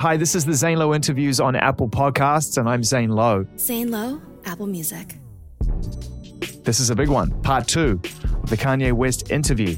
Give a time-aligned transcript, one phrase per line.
[0.00, 3.46] Hi, this is the Zane Lowe interviews on Apple Podcasts, and I'm Zane Lowe.
[3.58, 5.18] Zane Lowe, Apple Music.
[6.64, 8.00] This is a big one, part two
[8.42, 9.76] of the Kanye West interview,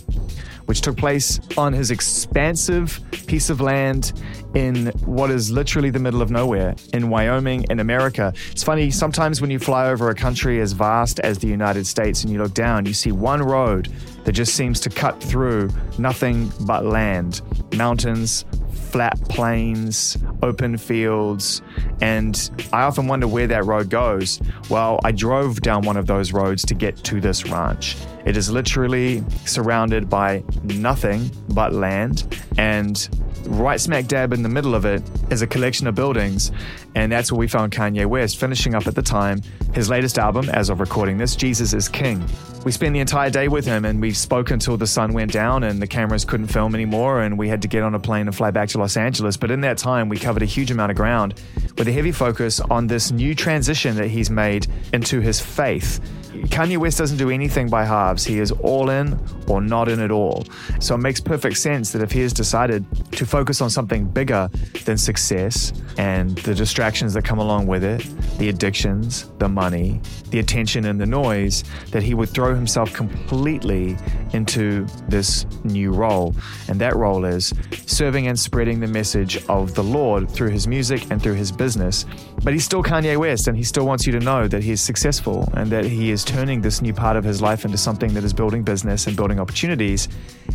[0.67, 4.13] which took place on his expansive piece of land
[4.55, 8.33] in what is literally the middle of nowhere in Wyoming in America.
[8.53, 12.23] It's funny, sometimes when you fly over a country as vast as the United States
[12.23, 13.93] and you look down, you see one road
[14.23, 15.69] that just seems to cut through
[15.99, 17.41] nothing but land,
[17.75, 18.45] mountains,
[18.93, 21.63] flat plains, open fields,
[22.01, 24.41] and I often wonder where that road goes.
[24.69, 27.97] Well, I drove down one of those roads to get to this ranch.
[28.27, 33.09] It is literally surrounded by nothing but land, and
[33.47, 36.53] right smack dab in the middle of it is a collection of buildings.
[36.95, 40.49] And that's where we found Kanye West finishing up at the time his latest album,
[40.51, 42.23] as of recording this, Jesus is King.
[42.65, 45.65] We spent the entire day with him and we spoke until the sun went down
[45.65, 48.37] and the cameras couldn't film anymore and we had to get on a plane and
[48.37, 49.37] fly back to Los Angeles.
[49.37, 51.41] But in that time, we covered a huge amount of ground
[51.77, 56.01] with a heavy focus on this new transition that he's made into his faith.
[56.33, 58.25] Kanye West doesn't do anything by halves.
[58.25, 60.45] He is all in or not in at all.
[60.81, 64.51] So it makes perfect sense that if he has decided to focus on something bigger
[64.85, 70.39] than success and the distractions that come along with it, the addictions, the money, the
[70.39, 73.97] attention and the noise, that he would throw himself completely
[74.35, 76.35] into this new role.
[76.69, 77.55] And that role is
[77.87, 82.05] serving and spreading the message of the Lord through his music and through his business.
[82.45, 84.83] But he's still Kanye West and he still wants you to know that he is
[84.83, 88.25] successful and that he is turning this new part of his life into something that
[88.25, 90.09] is building business and building opportunities.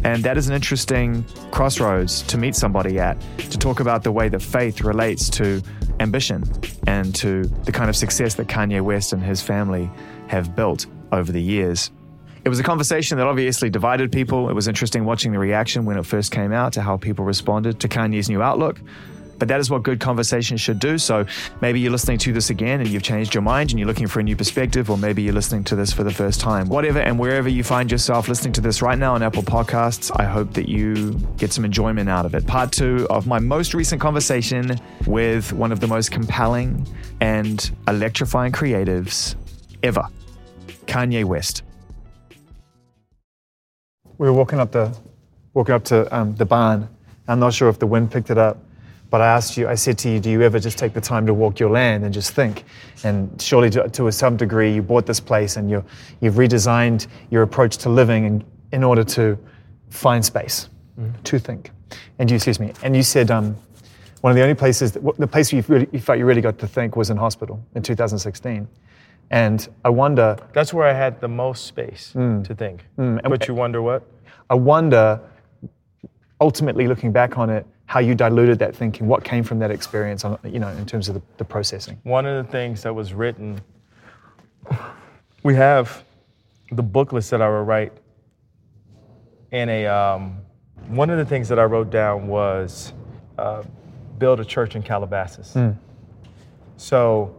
[0.04, 4.28] And that is an interesting crossroads to meet somebody at, to talk about the way
[4.28, 5.62] that faith relates to
[6.02, 6.44] ambition
[6.86, 9.90] and to the kind of success that Kanye West and his family
[10.28, 11.92] have built over the years.
[12.44, 14.50] It was a conversation that obviously divided people.
[14.50, 17.80] It was interesting watching the reaction when it first came out to how people responded
[17.80, 18.82] to Kanye's new outlook.
[19.40, 20.98] But that is what good conversation should do.
[20.98, 21.26] So
[21.62, 24.20] maybe you're listening to this again and you've changed your mind and you're looking for
[24.20, 26.70] a new perspective, or maybe you're listening to this for the first time.
[26.70, 30.26] Whatever and wherever you find yourself listening to this right now on Apple Podcasts, I
[30.26, 32.48] hope that you get some enjoyment out of it.
[32.48, 36.88] Part two of my most recent conversation with one of the most compelling
[37.22, 39.36] and electrifying creatives
[39.84, 40.08] ever,
[40.86, 41.64] Kanye West.
[44.18, 44.98] We were walking up the
[45.54, 46.88] walking up to um, the barn.
[47.28, 48.58] I'm not sure if the wind picked it up,
[49.10, 51.26] but I asked you, I said to you, do you ever just take the time
[51.28, 52.66] to walk your land and just think?
[53.04, 55.84] And surely to, to some degree, you bought this place and you
[56.20, 59.38] you've redesigned your approach to living in, in order to
[59.90, 60.70] find space
[61.00, 61.12] mm.
[61.24, 61.72] to think.
[62.20, 63.56] And you, excuse me, and you said um,
[64.22, 66.60] one of the only places, that, the place you, really, you felt you really got
[66.60, 68.68] to think was in hospital in 2016.
[69.30, 70.38] And I wonder.
[70.54, 72.86] That's where I had the most space mm, to think.
[72.98, 74.04] Mm, but you wonder what?
[74.50, 75.20] I wonder,
[76.40, 80.26] ultimately looking back on it, how you diluted that thinking, what came from that experience,
[80.26, 81.98] on, you know, in terms of the, the processing.
[82.04, 83.62] One of the things that was written,
[85.42, 86.04] we have
[86.72, 87.94] the booklets that I would write
[89.52, 90.40] in a, um,
[90.88, 92.92] one of the things that I wrote down was
[93.38, 93.64] uh,
[94.18, 95.54] build a church in Calabasas.
[95.54, 95.78] Mm.
[96.76, 97.38] So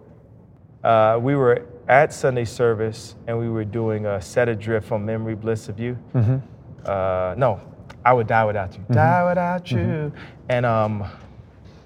[0.82, 5.34] uh, we were at Sunday service and we were doing a set adrift from Memory
[5.34, 5.98] Bliss of You.
[6.15, 6.38] Mm-hmm.
[6.86, 7.60] Uh, no,
[8.08, 8.80] I would die without you.
[8.84, 8.94] Mm-hmm.
[8.94, 9.76] Die without you.
[9.76, 10.19] Mm-hmm.
[10.48, 11.04] And um,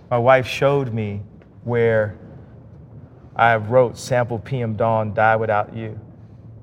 [0.08, 1.20] my wife showed me
[1.64, 2.16] where
[3.34, 5.98] I wrote sample PM Dawn, Die Without You.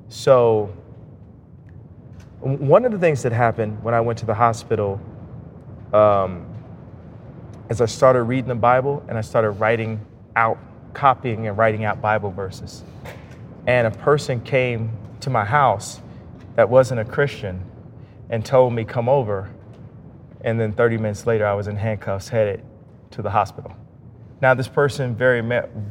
[0.08, 0.74] So
[2.40, 5.02] one of the things that happened when I went to the hospital
[5.92, 6.48] um,
[7.70, 10.00] is I started reading the Bible and I started writing
[10.38, 10.58] out,
[10.94, 12.82] copying and writing out Bible verses.
[13.68, 16.00] And a person came to my house
[16.56, 17.69] that wasn't a Christian
[18.30, 19.50] and told me, come over.
[20.42, 22.64] And then 30 minutes later, I was in handcuffs headed
[23.12, 23.76] to the hospital.
[24.42, 25.42] Now, this person very,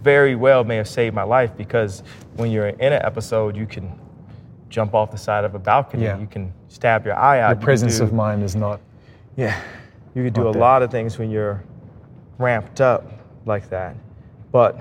[0.01, 2.03] very well may have saved my life because
[2.37, 3.99] when you're in an episode, you can
[4.71, 6.05] jump off the side of a balcony.
[6.05, 6.19] Yeah.
[6.19, 7.57] You can stab your eye out.
[7.57, 8.81] Your presence do, of mind is not.
[9.37, 9.61] Yeah.
[10.15, 10.61] You can do a there.
[10.61, 11.63] lot of things when you're
[12.39, 13.05] ramped up
[13.45, 13.97] like that.
[14.51, 14.81] But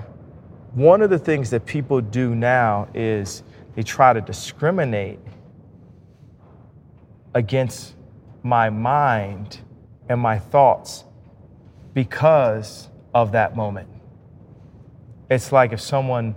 [0.72, 3.42] one of the things that people do now is
[3.74, 5.18] they try to discriminate
[7.34, 7.94] against
[8.42, 9.60] my mind
[10.08, 11.04] and my thoughts
[11.94, 13.88] because of that moment.
[15.30, 16.34] It's like if someone,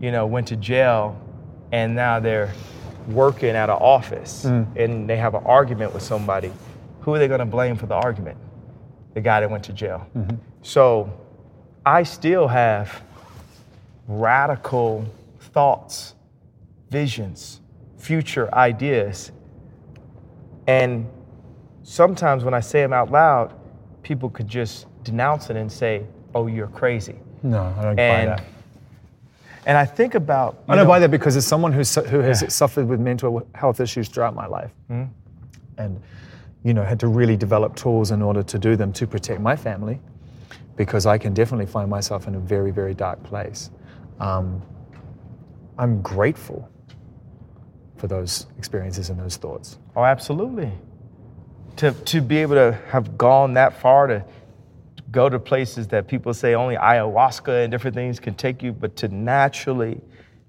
[0.00, 1.20] you know, went to jail
[1.72, 2.52] and now they're
[3.08, 4.66] working at an office mm.
[4.76, 6.52] and they have an argument with somebody,
[7.00, 8.38] who are they going to blame for the argument?
[9.14, 10.06] The guy that went to jail.
[10.16, 10.36] Mm-hmm.
[10.62, 11.12] So
[11.86, 13.02] I still have
[14.08, 15.06] radical
[15.38, 16.14] thoughts,
[16.90, 17.60] visions,
[17.96, 19.32] future ideas
[20.66, 21.06] and
[21.82, 23.52] sometimes when I say them out loud,
[24.02, 28.42] people could just denounce it and say, "Oh, you're crazy." No, I don't buy that.
[29.66, 32.42] and I think about I don't know, buy that because as someone who's, who has
[32.42, 32.48] Yeah.
[32.48, 35.04] suffered with mental health issues throughout my life, Hmm?
[35.78, 36.00] and
[36.62, 39.56] you know had to really develop tools in order to do them to protect my
[39.56, 40.00] family,
[40.76, 43.70] because I can definitely find myself in a very very dark place.
[44.20, 44.62] Um,
[45.78, 46.68] I'm grateful
[47.96, 49.78] for those experiences and those thoughts.
[49.96, 50.72] Oh, absolutely.
[51.76, 54.24] To to be able to have gone that far to
[55.10, 58.96] go to places that people say only ayahuasca and different things can take you, but
[58.96, 60.00] to naturally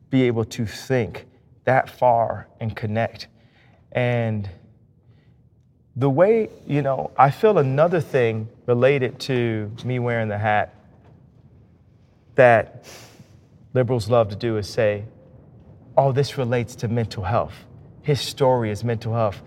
[0.10, 1.28] be able to think
[1.66, 3.28] that far and connect.
[3.92, 4.50] And
[5.96, 10.74] the way, you know, I feel another thing related to me wearing the hat
[12.36, 12.86] that
[13.74, 15.06] liberals love to do is say,
[15.96, 17.54] oh, this relates to mental health.
[18.06, 19.42] His story is mental health.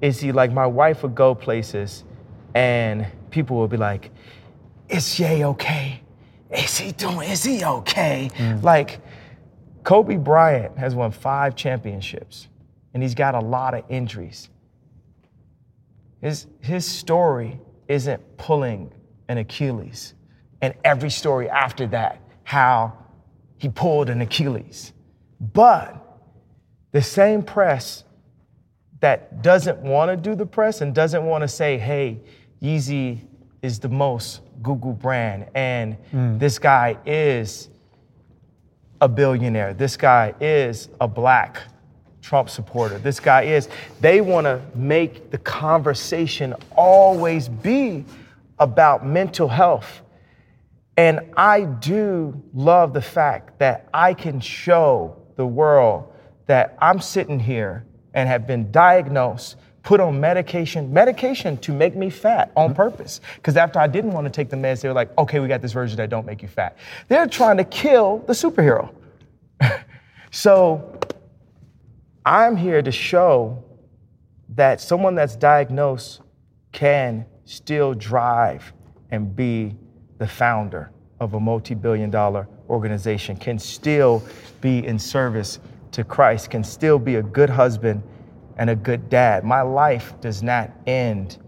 [0.00, 2.04] Is he like my wife would go places
[2.54, 4.12] and people would be like,
[4.88, 6.00] is Jay okay?
[6.48, 8.30] Is he doing, is he okay?
[8.36, 8.62] Mm.
[8.62, 9.00] Like,
[9.82, 12.46] Kobe Bryant has won five championships
[12.94, 14.48] and he's got a lot of injuries.
[16.20, 17.58] His, his story
[17.88, 18.92] isn't pulling
[19.28, 20.14] an Achilles.
[20.62, 22.96] And every story after that, how
[23.56, 24.92] he pulled an Achilles.
[25.52, 26.03] But
[26.94, 28.04] the same press
[29.00, 32.20] that doesn't want to do the press and doesn't want to say, hey,
[32.62, 33.18] Yeezy
[33.62, 36.38] is the most Google brand and hmm.
[36.38, 37.68] this guy is
[39.00, 39.74] a billionaire.
[39.74, 41.62] This guy is a black
[42.22, 42.96] Trump supporter.
[42.98, 43.68] This guy is.
[44.00, 48.04] They want to make the conversation always be
[48.60, 50.00] about mental health.
[50.96, 56.12] And I do love the fact that I can show the world
[56.46, 62.10] that I'm sitting here and have been diagnosed, put on medication, medication to make me
[62.10, 62.76] fat on mm-hmm.
[62.76, 63.20] purpose.
[63.36, 65.62] Because after I didn't want to take the meds, they were like, okay, we got
[65.62, 66.76] this version that don't make you fat.
[67.08, 68.94] They're trying to kill the superhero.
[70.30, 70.98] so
[72.24, 73.62] I'm here to show
[74.50, 76.20] that someone that's diagnosed
[76.72, 78.72] can still drive
[79.10, 79.76] and be
[80.18, 84.22] the founder of a multi billion dollar organization, can still
[84.60, 85.58] be in service
[85.94, 88.02] to Christ, can still be a good husband
[88.56, 89.44] and a good dad.
[89.44, 91.38] My life does not end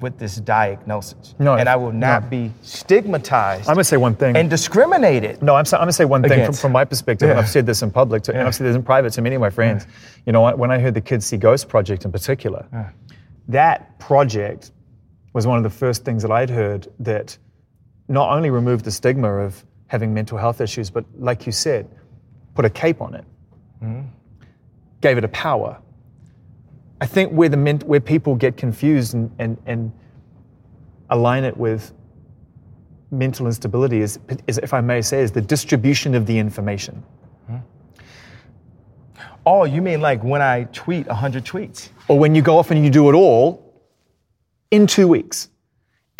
[0.00, 1.34] with this diagnosis.
[1.38, 2.30] No, and I will not no.
[2.30, 4.36] be stigmatized I'm gonna say one thing.
[4.36, 5.42] and discriminated.
[5.42, 7.42] No, I'm, I'm gonna say one thing from, from my perspective, and Yeah.
[7.42, 9.40] I've said this in public, to, and I've said this in private to many of
[9.40, 9.86] my friends.
[10.24, 12.66] You know, when I heard the Kids See Ghosts project in particular,
[13.48, 14.70] that project
[15.32, 17.36] was one of the first things that I'd heard that
[18.08, 21.88] not only removed the stigma of having mental health issues, but like you said,
[22.54, 23.24] put a cape on it,
[25.00, 25.80] gave it a power.
[27.00, 29.92] I think where the men, where people get confused and, and, and
[31.10, 31.92] align it with
[33.10, 37.02] mental instability is, is, if I may say, is the distribution of the information.
[37.46, 37.56] Hmm.
[39.46, 41.90] Oh, you mean like when I tweet 100 tweets?
[42.08, 43.82] Or when you go off and you do it all
[44.70, 45.48] in two weeks.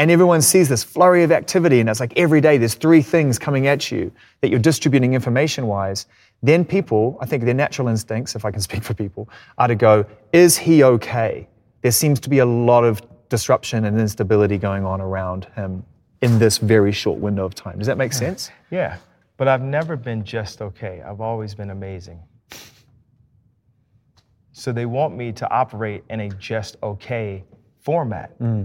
[0.01, 3.37] And everyone sees this flurry of activity, and it's like every day there's three things
[3.37, 6.07] coming at you that you're distributing information wise.
[6.43, 9.75] Then people, I think their natural instincts, if I can speak for people, are to
[9.75, 11.49] go, is he okay?
[11.83, 15.85] There seems to be a lot of disruption and instability going on around him
[16.23, 17.79] in this very short window of time.
[17.79, 18.19] Does that make hmm.
[18.19, 18.51] sense?
[18.71, 18.97] Yeah,
[19.37, 21.03] but I've never been just okay.
[21.03, 22.21] I've always been amazing.
[24.53, 27.45] So they want me to operate in a just okay
[27.79, 28.31] format.
[28.39, 28.65] Hmm.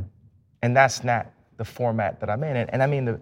[0.64, 2.56] And that's not the format that I'm in.
[2.56, 3.20] And, and I mean, the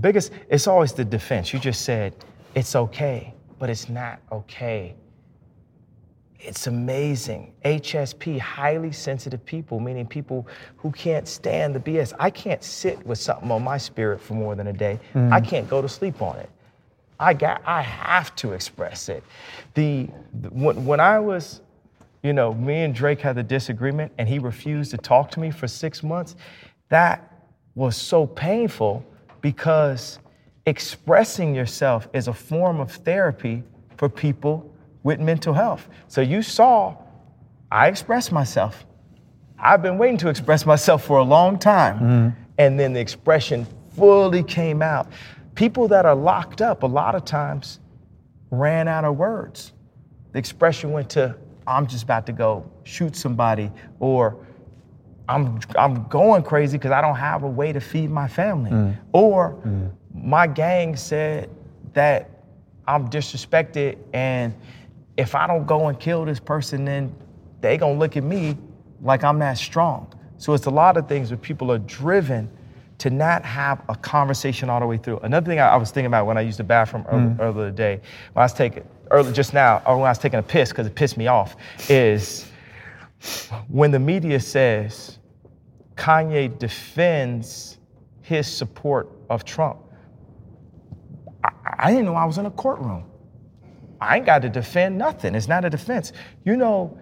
[0.00, 1.52] biggest, it's always the defense.
[1.52, 2.14] You just said,
[2.54, 4.94] it's okay, but it's not okay.
[6.40, 7.52] It's amazing.
[7.66, 10.48] HSP, highly sensitive people, meaning people
[10.78, 12.14] who can't stand the BS.
[12.18, 14.98] I can't sit with something on my spirit for more than a day.
[15.14, 15.30] Mm.
[15.30, 16.48] I can't go to sleep on it.
[17.20, 19.22] I got, I have to express it.
[19.74, 20.08] The,
[20.40, 21.60] the when, when I was,
[22.22, 25.50] you know, me and Drake had the disagreement and he refused to talk to me
[25.50, 26.34] for six months,
[26.88, 29.04] that was so painful
[29.42, 30.18] because
[30.66, 33.62] expressing yourself is a form of therapy
[33.96, 35.88] for people with mental health.
[36.08, 36.96] So you saw,
[37.70, 38.86] I expressed myself.
[39.58, 41.96] I've been waiting to express myself for a long time.
[41.98, 42.42] Mm-hmm.
[42.58, 45.08] And then the expression fully came out.
[45.54, 47.80] People that are locked up, a lot of times,
[48.50, 49.72] ran out of words.
[50.32, 51.36] The expression went to,
[51.66, 54.36] I'm just about to go shoot somebody, or
[55.28, 58.70] I'm, I'm going crazy because I don't have a way to feed my family.
[58.70, 58.96] Mm.
[59.12, 59.92] Or mm.
[60.14, 61.50] My gang said
[61.92, 62.30] that
[62.86, 64.54] I'm disrespected and
[65.16, 67.14] if I don't go and kill this person, then
[67.60, 68.56] they gonna look at me
[69.02, 70.12] like I'm not strong.
[70.38, 72.50] So it's a lot of things where people are driven
[72.98, 75.18] to not have a conversation all the way through.
[75.20, 77.40] Another thing I, I was thinking about when I used the bathroom early, mm.
[77.40, 78.00] earlier today,
[78.32, 80.86] when I was taking early just now, or when I was taking a piss because
[80.86, 81.56] it pissed me off,
[81.88, 82.50] is
[83.68, 85.18] when the media says
[85.96, 87.78] Kanye defends
[88.22, 89.78] his support of Trump.
[91.80, 93.04] I, didn't know I was in a courtroom.
[94.00, 95.34] I ain't got to defend nothing.
[95.34, 96.12] It's not a defense.
[96.44, 96.98] You know,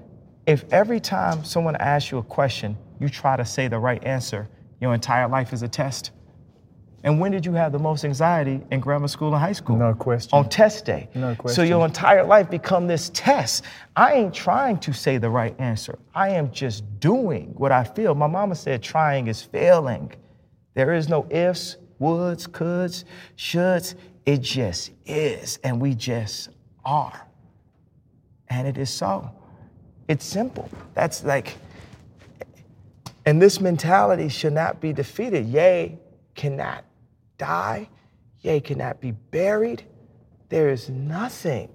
[0.47, 4.49] if every time someone asks you a question, you try to say the right answer,
[4.81, 6.13] your entire life is a test.
[7.05, 9.77] And when did you have the most anxiety in grammar school and high school?
[9.77, 10.37] No question.
[10.37, 11.09] On test day.
[11.15, 11.55] No question.
[11.55, 13.65] So your entire life become this test.
[13.95, 15.99] I ain't trying to say the right answer.
[16.15, 18.15] I am just doing what I feel.
[18.17, 20.13] My mama said trying is failing.
[20.75, 23.05] There is no ifs, woulds, coulds,
[23.37, 23.95] shoulds.
[24.29, 25.59] It just is.
[25.65, 26.51] And we just
[26.85, 27.27] are.
[28.51, 29.31] And it is so.
[30.07, 30.69] It's simple.
[30.93, 31.57] That's like,
[33.25, 35.47] and this mentality should not be defeated.
[35.47, 35.99] Yea,
[36.35, 36.85] cannot
[37.39, 37.89] die.
[38.43, 39.85] Yea, cannot be buried.
[40.51, 41.71] There is nothing.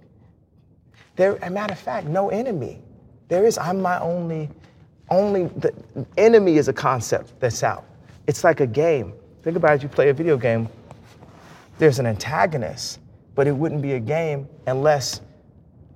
[1.15, 2.83] There, a matter of fact, no enemy.
[3.29, 4.47] There is, I'm my only,
[5.09, 5.73] only, the
[6.17, 7.83] enemy is a concept that's out.
[8.27, 9.13] It's like a game.
[9.41, 10.69] Think about it, you play a video game,
[11.77, 12.99] there's an antagonist,
[13.35, 15.21] but it wouldn't be a game unless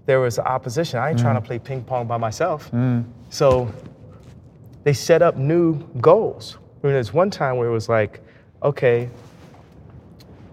[0.06, 1.00] there was opposition.
[1.00, 1.46] I ain't trying to mm.
[1.46, 2.72] play ping pong by myself.
[2.72, 3.06] Mm.
[3.30, 3.72] So
[4.84, 6.58] they set up new goals.
[6.82, 8.22] I mean, there's one time where it was like,
[8.64, 9.10] okay,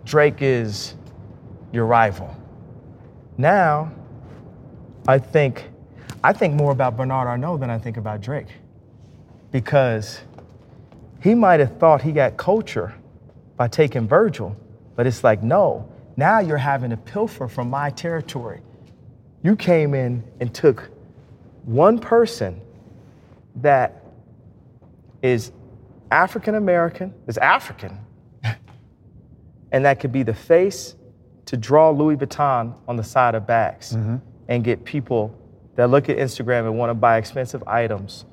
[0.04, 0.94] Drake is
[1.72, 2.34] your rival.
[3.38, 3.92] Now,
[5.06, 5.70] I think,
[6.22, 8.48] I think more about Bernard Arnault than I think about Drake,
[9.50, 10.20] because
[11.22, 12.94] he might have thought he got culture
[13.56, 14.56] by taking Virgil,
[14.96, 18.60] but it's like, no, now you're having to pilfer from my territory.
[19.42, 20.90] You came in and took
[21.64, 22.60] one person
[23.56, 24.04] that
[25.22, 25.52] is
[26.10, 27.98] African American, is African,
[29.72, 30.94] and that could be the face
[31.46, 34.16] to draw Louis Vuitton on the side of bags mm-hmm.
[34.48, 35.36] and get people
[35.76, 38.24] that look at Instagram and want to buy expensive items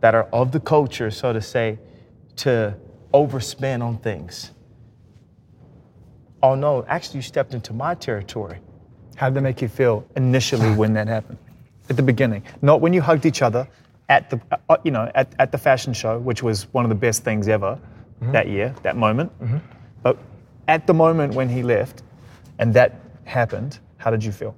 [0.00, 1.78] that are of the culture, so to say,
[2.36, 2.74] to
[3.12, 4.52] overspend on things.
[6.46, 8.60] Oh no, actually, you stepped into my territory.
[9.16, 11.38] How did that make you feel initially when that happened?
[11.90, 13.66] At the beginning, not when you hugged each other
[14.08, 16.94] at the, uh, you know, at, at the fashion show, which was one of the
[16.94, 17.80] best things ever
[18.20, 19.32] that year, that moment.
[20.04, 20.18] But
[20.68, 22.04] at the moment when he left,
[22.60, 24.54] and that happened, how did you feel?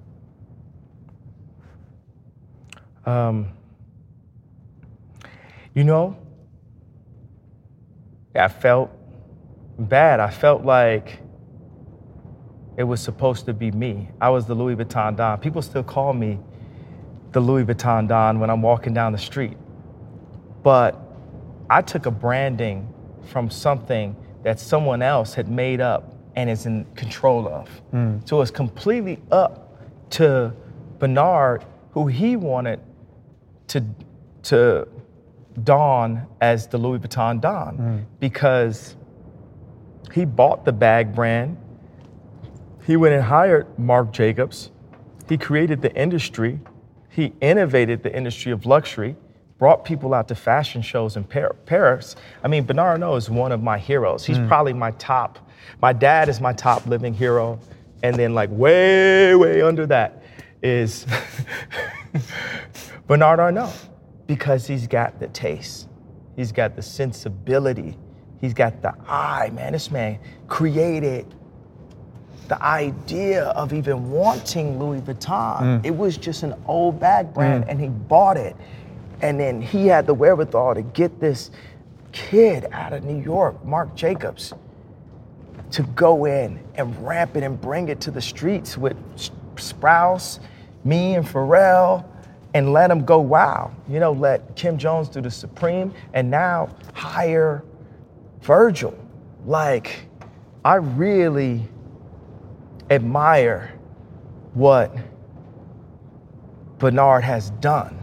[3.06, 3.48] Um,
[5.74, 6.16] You know,
[8.34, 8.90] I felt
[9.78, 10.18] bad.
[10.18, 11.20] I felt like
[12.78, 14.08] it was supposed to be me.
[14.20, 15.38] I was the Louis Vuitton Don.
[15.40, 16.38] People still call me
[17.32, 19.56] the Louis Vuitton Don when I'm walking down the street.
[20.62, 20.96] But
[21.68, 22.88] I took a branding
[23.24, 27.68] from something that someone else had made up and is in control of.
[27.90, 28.18] Hmm.
[28.24, 29.76] So it's completely up
[30.10, 30.54] to
[31.00, 32.78] Bernard, who he wanted
[33.68, 33.84] to
[34.44, 34.86] to
[35.64, 37.98] don as the Louis Vuitton Don hmm.
[38.20, 38.94] because
[40.12, 41.56] he bought the bag brand.
[42.88, 44.70] He went and hired Marc Jacobs.
[45.28, 46.58] He created the industry.
[47.10, 49.14] He innovated the industry of luxury,
[49.58, 52.16] brought people out to fashion shows in Paris.
[52.42, 54.24] I mean, Bernard Arnault is one of my heroes.
[54.24, 54.48] He's hmm.
[54.48, 55.38] probably my top.
[55.82, 57.60] My dad is my top living hero.
[58.02, 60.22] And then, like, way, way under that
[60.62, 61.04] is
[63.06, 63.74] Bernard Arnault
[64.26, 65.88] because he's got the taste,
[66.36, 67.98] he's got the sensibility,
[68.40, 69.50] he's got the eye.
[69.52, 71.34] Man, this man created
[72.48, 75.60] the idea of even wanting Louis Vuitton.
[75.60, 75.86] Mm.
[75.86, 77.68] It was just an old bag brand, mm.
[77.68, 78.56] and he bought it.
[79.20, 81.50] And then he had the wherewithal to get this
[82.12, 84.54] kid out of New York, Marc Jacobs,
[85.72, 88.96] to go in and ramp it and bring it to the streets with
[89.56, 90.38] Sprouse,
[90.84, 92.04] me and Pharrell,
[92.54, 93.72] and let them go wow.
[93.88, 97.62] You know, let Kim Jones do the Supreme, and now hire
[98.40, 98.96] Virgil.
[99.44, 100.06] Like,
[100.64, 101.68] I really
[102.90, 103.72] admire
[104.54, 104.94] what
[106.78, 108.02] Bernard has done.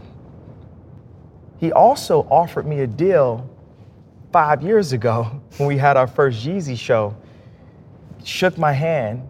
[1.58, 3.48] He also offered me a deal
[4.32, 7.16] five years ago when we had our first Yeezy show.
[8.24, 9.28] Shook my hand,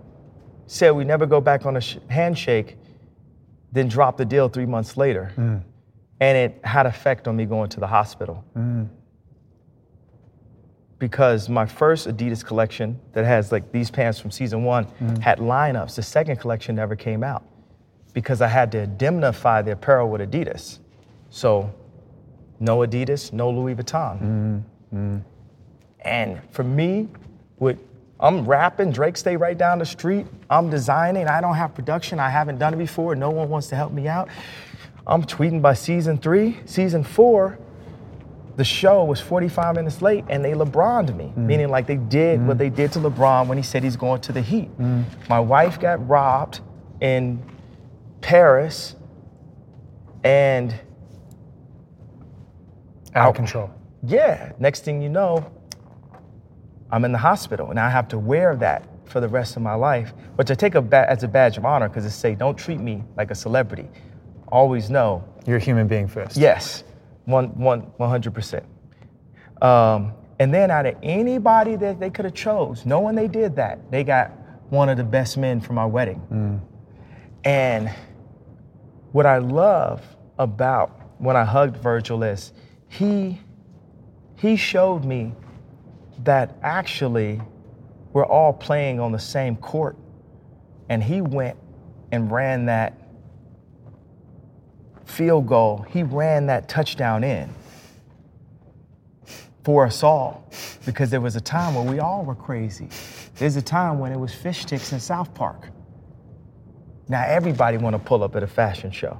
[0.67, 2.79] said we never go back on a sh- handshake,
[3.73, 5.33] then dropped the deal three months later.
[5.37, 5.63] Mm.
[6.21, 8.43] And it had effect on me going to the hospital.
[8.57, 8.89] Mm.
[10.99, 15.17] Because my first Adidas collection that has like these pants from season one mm-hmm.
[15.17, 15.95] had lineups.
[15.95, 17.45] The second collection never came out
[18.15, 20.79] because I had to indemnify the apparel with Adidas.
[21.29, 21.71] So
[22.61, 24.17] no Adidas, no Louis Vuitton.
[24.17, 24.57] Mm-hmm.
[24.97, 25.19] Mm-hmm.
[26.00, 27.09] And for me,
[27.59, 27.79] with
[28.19, 30.26] I'm rapping, Drake stay right down the street.
[30.49, 31.29] I'm designing.
[31.29, 32.19] I don't have production.
[32.19, 33.15] I haven't done it before.
[33.15, 34.31] No one wants to help me out.
[35.07, 37.59] I'm tweeting by season three, season four.
[38.57, 41.37] The show was 45 minutes late, and they LeBroned me, mm.
[41.37, 42.59] meaning like they did what mm.
[42.59, 44.77] they did to LeBron when he said he's going to the Heat.
[44.79, 45.05] Mm.
[45.29, 46.61] My wife got robbed
[47.01, 47.43] in
[48.23, 48.97] Paris,
[50.25, 50.75] and
[53.15, 53.71] Out of control.
[54.03, 55.53] yeah, next thing you know,
[56.91, 59.75] I'm in the hospital and I have to wear that for the rest of my
[59.75, 62.57] life, which I take a ba- as a badge of honor because it say, don't
[62.57, 63.89] treat me like a celebrity.
[64.49, 66.37] Always know, You're a human being first.
[66.37, 66.85] yes,
[67.26, 68.64] one, one, 100%.
[69.62, 73.90] Um, and then out of anybody that they could have chose, knowing they did that,
[73.90, 74.33] they got
[74.71, 76.61] one of the best men for my wedding.
[77.45, 77.95] And
[79.12, 80.02] what I love
[80.38, 82.52] about when I hugged Virgil is
[82.88, 83.40] he
[84.37, 85.33] he showed me
[86.25, 87.40] that actually
[88.12, 89.97] we're all playing on the same court.
[90.88, 91.56] And he went
[92.12, 92.99] and ran that
[95.07, 95.87] field goal.
[95.89, 97.49] He ran that touchdown in
[99.65, 100.49] for us all
[100.85, 102.89] because there was a time where we all were crazy.
[103.37, 105.71] There's a time when it was fish sticks in South Park.
[107.09, 109.19] Now everybody want to pull up at a fashion show.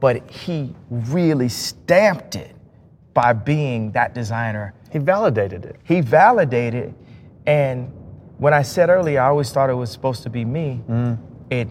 [0.00, 2.54] But he really stamped it
[3.14, 4.74] by being that designer.
[4.90, 5.76] He validated it.
[5.84, 6.94] He validated
[7.46, 7.92] and
[8.38, 11.22] when I said earlier I always thought it was supposed to be me, mm-hmm.
[11.50, 11.68] it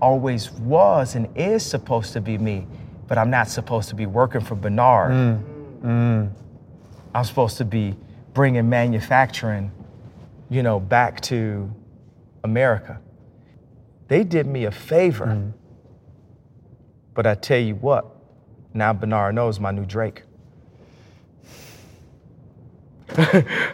[0.00, 2.66] always was and is supposed to be me,
[3.08, 5.12] but I'm not supposed to be working for Bernard.
[5.12, 5.42] Mm.
[5.82, 6.32] Mm.
[7.14, 7.96] I'm supposed to be
[8.34, 9.72] bringing manufacturing,
[10.50, 11.70] you know, back to
[12.44, 13.00] America.
[14.08, 15.26] They did me a favor.
[15.26, 15.52] Mm.
[17.14, 18.06] But I tell you what,
[18.74, 20.22] now Bernard knows my new Drake.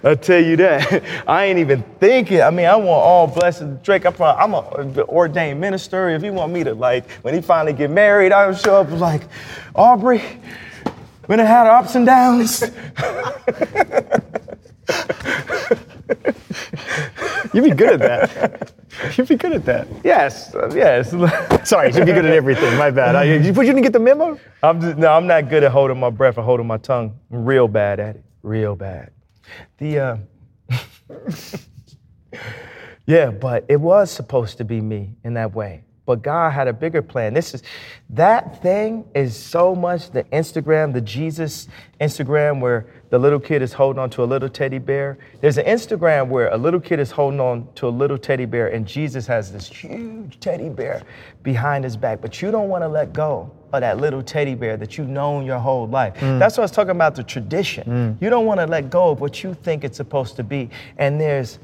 [0.05, 1.03] I tell you that.
[1.27, 2.43] I ain't even thinking.
[2.43, 4.05] I mean, I want all blessed Drake.
[4.05, 6.11] I'm, from, I'm an ordained minister.
[6.11, 9.23] If you want me to, like, when he finally get married, I'll show up like,
[9.75, 10.23] Aubrey,
[11.27, 12.63] when it had ups and downs.
[17.55, 18.73] You'd be good at that.
[19.17, 19.89] You'd be good at that.
[20.05, 21.11] yes, yes.
[21.69, 22.77] Sorry, you'd be good at everything.
[22.79, 23.15] My bad.
[23.15, 24.39] I, you, but you didn't get the memo?
[24.63, 27.19] I'm just, no, I'm not good at holding my breath or holding my tongue.
[27.31, 28.25] I'm real bad at it.
[28.43, 29.11] Real bad.
[29.79, 30.17] The uh,
[33.07, 35.85] yeah, but it was supposed to be me in that way.
[36.05, 37.33] But God had a bigger plan.
[37.33, 37.63] This is
[38.11, 41.69] that thing is so much the Instagram, the Jesus
[42.01, 45.19] Instagram where the little kid is holding on to a little teddy bear.
[45.41, 48.69] There's an Instagram where a little kid is holding on to a little teddy bear
[48.69, 51.03] and Jesus has this huge teddy bear
[51.45, 52.21] behind his back.
[52.21, 55.45] But you don't want to let go of that little teddy bear that you've known
[55.45, 56.15] your whole life.
[56.17, 56.39] Mm.
[56.39, 57.85] That's what I was talking about the tradition.
[57.85, 58.23] Mm.
[58.23, 60.71] You don't want to let go of what you think it's supposed to be.
[60.99, 61.59] And there's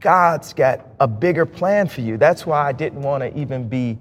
[0.00, 2.16] God's got a bigger plan for you.
[2.16, 3.98] That's why I didn't want to even be,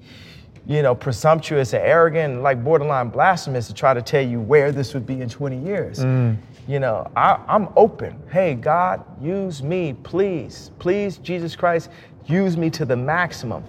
[0.67, 4.93] you know, presumptuous and arrogant, like borderline blasphemous to try to tell you where this
[4.93, 5.99] would be in 20 years.
[5.99, 6.37] Mm.
[6.67, 8.21] You know, I, I'm open.
[8.29, 10.71] Hey, God, use me, please.
[10.77, 11.89] Please, Jesus Christ,
[12.25, 13.63] use me to the maximum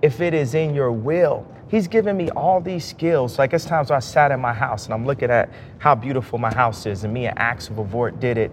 [0.00, 1.46] if it is in your will.
[1.74, 3.36] He's given me all these skills.
[3.36, 6.54] Like, it's times I sat in my house and I'm looking at how beautiful my
[6.54, 8.52] house is, and me and Axel Vervoordt did it.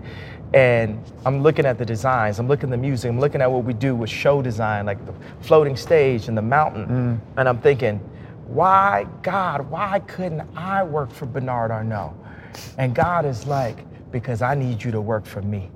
[0.55, 3.63] And I'm looking at the designs, I'm looking at the music, I'm looking at what
[3.63, 6.87] we do with show design, like the floating stage and the mountain.
[6.87, 7.37] Mm.
[7.37, 7.97] And I'm thinking,
[8.47, 12.15] why, God, why couldn't I work for Bernard Arnault?
[12.79, 15.69] And God is like, because I need you to work for me.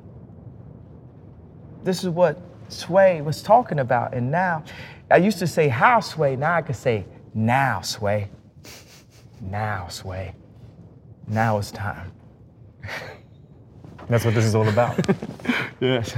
[1.83, 4.15] This is what Sway was talking about.
[4.15, 4.63] And now,
[5.11, 7.05] I used to say how Sway, now I could say
[7.35, 8.29] now Sway.
[9.41, 10.33] Now Sway.
[11.27, 12.11] Now it's time.
[14.07, 14.99] That's what this is all about.
[15.81, 16.15] Yes.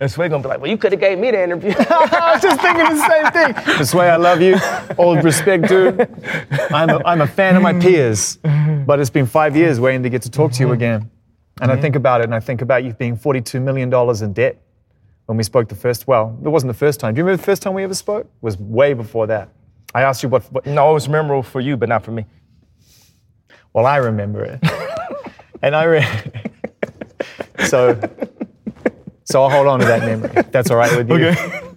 [0.00, 1.72] And Sway gonna be like, well, you could have gave me the interview.
[1.78, 3.78] I was just thinking the same thing.
[3.78, 4.58] This way, I love you.
[4.98, 5.98] All respect, dude.
[6.70, 8.36] I'm a, I'm a fan of my peers,
[8.86, 11.10] but it's been five years waiting to get to talk to you again.
[11.60, 11.82] And I mm-hmm.
[11.82, 14.60] think about it, and I think about you being $42 million in debt
[15.24, 16.06] when we spoke the first.
[16.06, 17.14] Well, it wasn't the first time.
[17.14, 18.26] Do you remember the first time we ever spoke?
[18.26, 19.48] It was way before that.
[19.98, 20.44] I asked you what.
[20.52, 22.24] what no, it was memorable for you, but not for me.
[23.72, 24.60] well, I remember it,
[25.62, 25.84] and I.
[25.84, 26.06] Re-
[27.66, 28.00] so.
[29.24, 30.42] So I'll hold on to that memory.
[30.52, 31.26] That's all right with you.
[31.26, 31.60] Okay.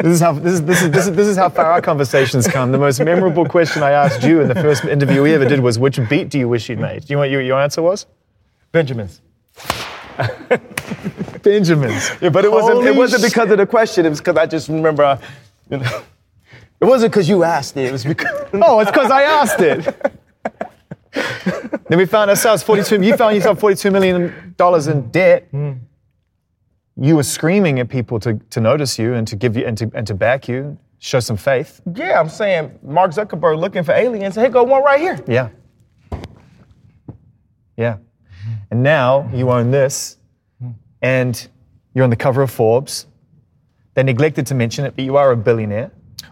[0.00, 2.48] This is how this is, this is this is this is how far our conversations
[2.48, 2.72] come.
[2.72, 5.78] The most memorable question I asked you in the first interview we ever did was,
[5.78, 8.06] "Which beat do you wish you'd made?" Do you know what your, your answer was?
[8.72, 9.20] Benjamin's.
[11.42, 12.10] Benjamin's.
[12.20, 12.76] Yeah, but it wasn't.
[12.76, 14.06] Holy it wasn't because of the question.
[14.06, 15.04] It was because I just remember.
[15.04, 15.18] Uh,
[15.70, 16.02] you know,
[16.80, 17.86] it wasn't because you asked it.
[17.86, 18.48] It was because.
[18.52, 19.84] Oh, it's because I asked it.
[21.88, 23.02] then we found ourselves 42.
[23.02, 25.48] You found yourself 42 million dollars in debt.
[25.50, 25.72] Hmm.
[26.96, 29.90] You were screaming at people to, to notice you and to give you and to
[29.94, 31.80] and to back you, show some faith.
[31.94, 34.34] Yeah, I'm saying Mark Zuckerberg looking for aliens.
[34.34, 35.22] Hey, go one right here.
[35.28, 35.50] Yeah.
[37.76, 37.98] Yeah.
[38.70, 40.18] And now you own this,
[40.60, 40.70] hmm.
[41.02, 41.48] and
[41.94, 43.06] you're on the cover of Forbes.
[43.94, 45.90] They neglected to mention it, but you are a billionaire.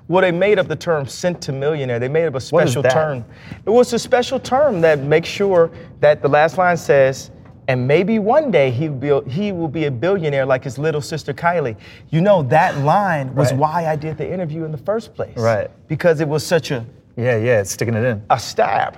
[0.08, 2.00] Well, they made up the term centimillionaire.
[2.00, 3.24] They made up a special term.
[3.66, 5.70] It was a special term that makes sure
[6.00, 7.30] that the last line says,
[7.68, 11.02] and maybe one day he will be, he will be a billionaire like his little
[11.02, 11.76] sister Kylie.
[12.08, 13.60] You know, that line was Right.
[13.60, 15.36] why I did the interview in the first place.
[15.36, 15.68] Right.
[15.86, 16.84] Because it was such a,
[17.16, 18.22] Yeah, yeah, it's sticking it in.
[18.30, 18.96] a stab.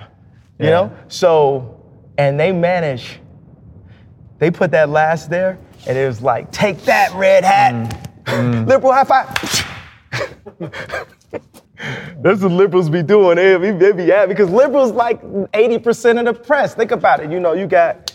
[0.57, 0.71] You Yeah.
[0.71, 0.91] know?
[1.09, 1.75] So,
[2.17, 3.17] and they managed,
[4.39, 7.97] they put that last there, and it was like, take that, red hat.
[8.25, 8.67] Mm.
[8.67, 9.67] Liberal high five.
[12.21, 13.37] That's what liberals be doing.
[13.37, 13.57] Eh?
[13.57, 16.75] They be, they be happy because liberals like 80% of the press.
[16.75, 17.31] Think about it.
[17.31, 18.13] You know, you got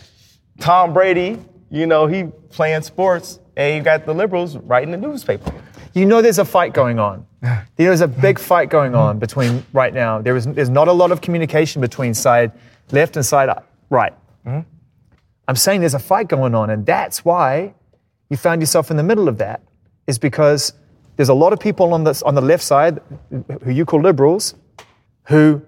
[0.59, 1.37] Tom Brady,
[1.69, 5.53] you know, he playing sports, and you got the liberals writing the newspaper.
[5.93, 7.25] You know there's a fight going on.
[7.75, 10.21] There's a big fight going on between right now.
[10.21, 12.51] There is there's not a lot of communication between side
[12.91, 13.49] left and side
[13.89, 14.13] right.
[14.45, 14.61] Mm-hmm.
[15.47, 17.75] I'm saying there's a fight going on, and that's why
[18.29, 19.61] you found yourself in the middle of that,
[20.07, 20.73] is because
[21.17, 23.01] there's a lot of people on the on the left side
[23.63, 24.55] who you call liberals,
[25.23, 25.61] who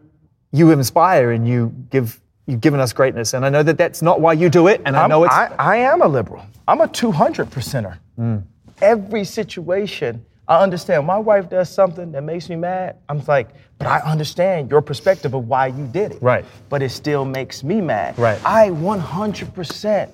[0.51, 3.33] you inspire and you give you've given us greatness.
[3.33, 5.53] And I know that that's not why you do it, and I know it's I,
[5.57, 6.45] I am a liberal.
[6.67, 7.97] I'm a 200 percenter.
[8.15, 8.37] Hmm.
[8.81, 11.05] Every situation, I understand.
[11.05, 12.97] My wife does something that makes me mad.
[13.09, 16.21] I'm like, but I understand your perspective of why you did it.
[16.21, 16.45] Right.
[16.69, 18.17] But it still makes me mad.
[18.17, 18.39] Right.
[18.45, 20.11] I 100%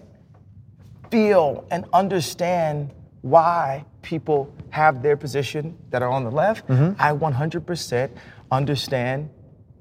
[1.11, 6.67] feel and understand why people have their position that are on the left.
[6.67, 7.01] Mm-hmm.
[7.01, 8.09] I 100%
[8.51, 9.29] understand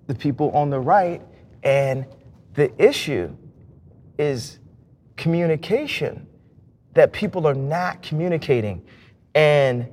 [0.07, 1.21] the people on the right.
[1.65, 2.07] And
[2.55, 3.35] the issue
[4.19, 4.61] is
[5.17, 6.29] communication,
[6.93, 8.87] that people are not communicating.
[9.35, 9.89] And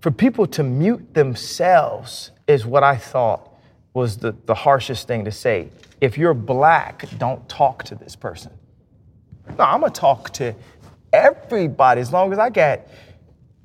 [0.00, 3.54] for people to mute themselves is what I thought
[3.94, 5.70] was the, the harshest thing to say.
[6.00, 8.50] If you're black, don't talk to this person.
[9.56, 10.56] No, I'm gonna talk to
[11.12, 12.80] everybody as long as I got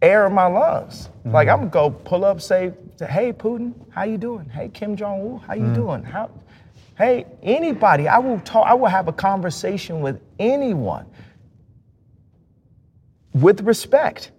[0.04, 1.10] air in my lungs.
[1.26, 1.64] Like mm-hmm.
[1.64, 4.48] I'm gonna go pull up, say, "Hey Putin, how you doing?
[4.50, 5.74] Hey Kim Jong Un, how you mm-hmm.
[5.74, 6.04] doing?
[6.04, 6.30] How?
[6.98, 8.68] Hey anybody, I will talk.
[8.68, 11.08] I will have a conversation with anyone
[13.34, 14.32] with respect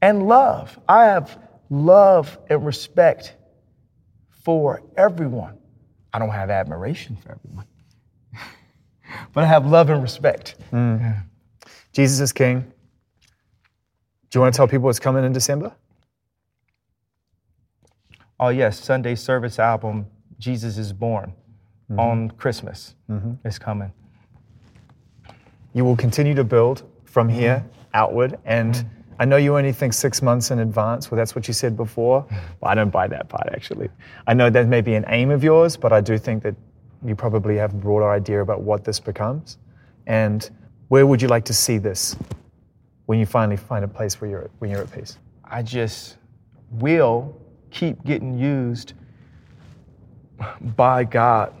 [0.00, 0.78] and love.
[0.88, 3.34] I have love and respect
[4.30, 5.58] for everyone.
[6.12, 7.66] I don't have admiration for everyone,
[9.34, 10.54] but I have love and respect.
[10.72, 11.22] Mm.
[11.92, 12.72] Jesus is King.
[14.30, 15.72] Do you want to tell people what's coming in December?
[18.38, 20.06] Oh yes, Sunday service album
[20.38, 21.34] Jesus is Born
[21.90, 22.00] mm-hmm.
[22.00, 23.46] on Christmas mm-hmm.
[23.46, 23.92] is coming.
[25.74, 27.38] You will continue to build from mm-hmm.
[27.38, 28.38] here outward.
[28.44, 28.86] And
[29.18, 31.10] I know you only think six months in advance.
[31.10, 32.26] Well, that's what you said before.
[32.60, 33.88] Well, I don't buy that part, actually.
[34.26, 36.54] I know that may be an aim of yours, but I do think that
[37.04, 39.56] you probably have a broader idea about what this becomes.
[40.06, 40.48] And
[40.88, 42.16] where would you like to see this
[43.10, 45.18] when you finally find a place where you're, when you're at peace?
[45.42, 46.18] I just
[46.70, 47.36] will
[47.72, 48.92] keep getting used
[50.76, 51.52] by God.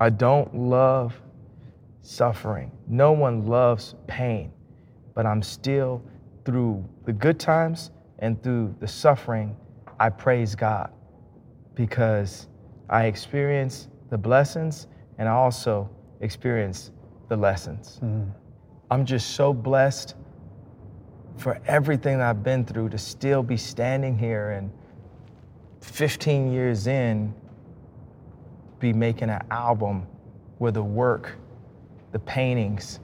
[0.00, 1.14] I don't love
[2.02, 2.72] suffering.
[2.88, 4.50] No one loves pain,
[5.14, 6.02] but I'm still
[6.44, 9.56] through the good times and through the suffering,
[10.00, 10.90] I praise God
[11.76, 12.48] because
[12.90, 16.90] I experience the blessings and I also experience
[17.28, 18.00] the lessons.
[18.02, 18.28] Mm-hmm.
[18.90, 20.16] I'm just so blessed
[21.36, 24.70] for everything I've been through to still be standing here and
[25.80, 27.34] 15 years in,
[28.78, 30.06] be making an album
[30.58, 31.36] where the work,
[32.12, 33.00] the paintings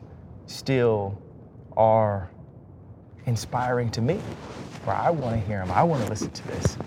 [0.47, 1.21] still
[1.77, 2.31] are
[3.27, 4.15] inspiring to me.
[4.85, 6.79] Where I want to hear them, I want to listen to this.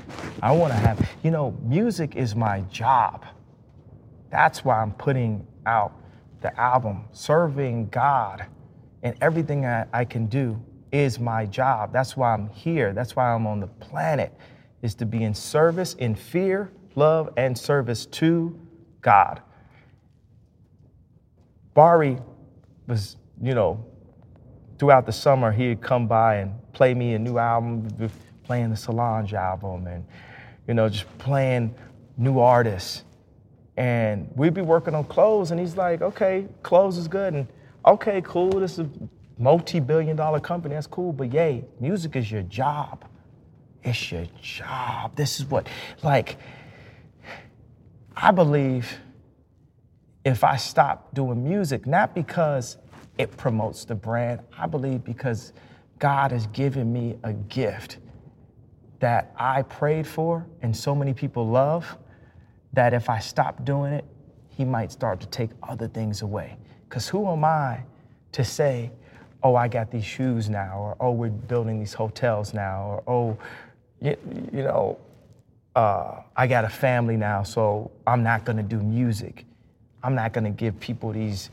[0.41, 3.25] I want to have, you know, music is my job.
[4.31, 5.93] That's why I'm putting out
[6.41, 7.05] the album.
[7.11, 8.45] Serving God
[9.03, 10.59] and everything I, I can do
[10.93, 11.91] is my job.
[11.91, 12.93] That's why I'm here.
[12.93, 14.31] That's why I'm on the planet,
[14.83, 18.57] is to be in service, in fear, love, and service to
[19.01, 19.41] God.
[21.73, 22.19] Bari
[22.87, 23.83] was, you know,
[24.77, 27.87] throughout the summer, he'd come by and play me a new album,
[28.43, 30.05] playing the Solange album, and,
[30.67, 31.73] you know, just playing
[32.17, 33.03] new artists.
[33.77, 37.33] And we'd be working on clothes, and he's like, okay, clothes is good.
[37.33, 37.47] And
[37.83, 38.87] okay, cool, this is
[39.37, 43.05] a multi billion dollar company, that's cool, but yay, music is your job.
[43.83, 45.15] It's your job.
[45.15, 45.67] This is what,
[46.03, 46.37] like,
[48.15, 48.99] I believe
[50.23, 52.77] if I stop doing music, not because
[53.17, 55.53] it promotes the brand, I believe because
[55.99, 57.97] God has given me a gift
[58.99, 61.97] that I prayed for and so many people love
[62.73, 64.05] that if I stop doing it,
[64.49, 66.57] He might start to take other things away.
[66.87, 67.83] Because who am I
[68.31, 68.91] to say,
[69.43, 73.37] oh, I got these shoes now, or oh, we're building these hotels now, or oh,
[74.01, 74.17] you,
[74.51, 74.97] you know,
[75.75, 79.45] uh, I got a family now, so I'm not gonna do music.
[80.03, 81.49] I'm not gonna give people these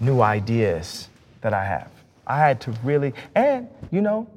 [0.00, 1.08] new ideas
[1.40, 1.90] that I have.
[2.26, 4.28] I had to really, and you know,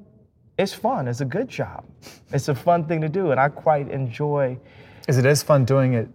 [0.58, 1.08] it's fun.
[1.08, 1.84] It's a good job.
[2.32, 4.58] It's a fun thing to do, and I quite enjoy.
[5.08, 6.08] Is it as fun doing it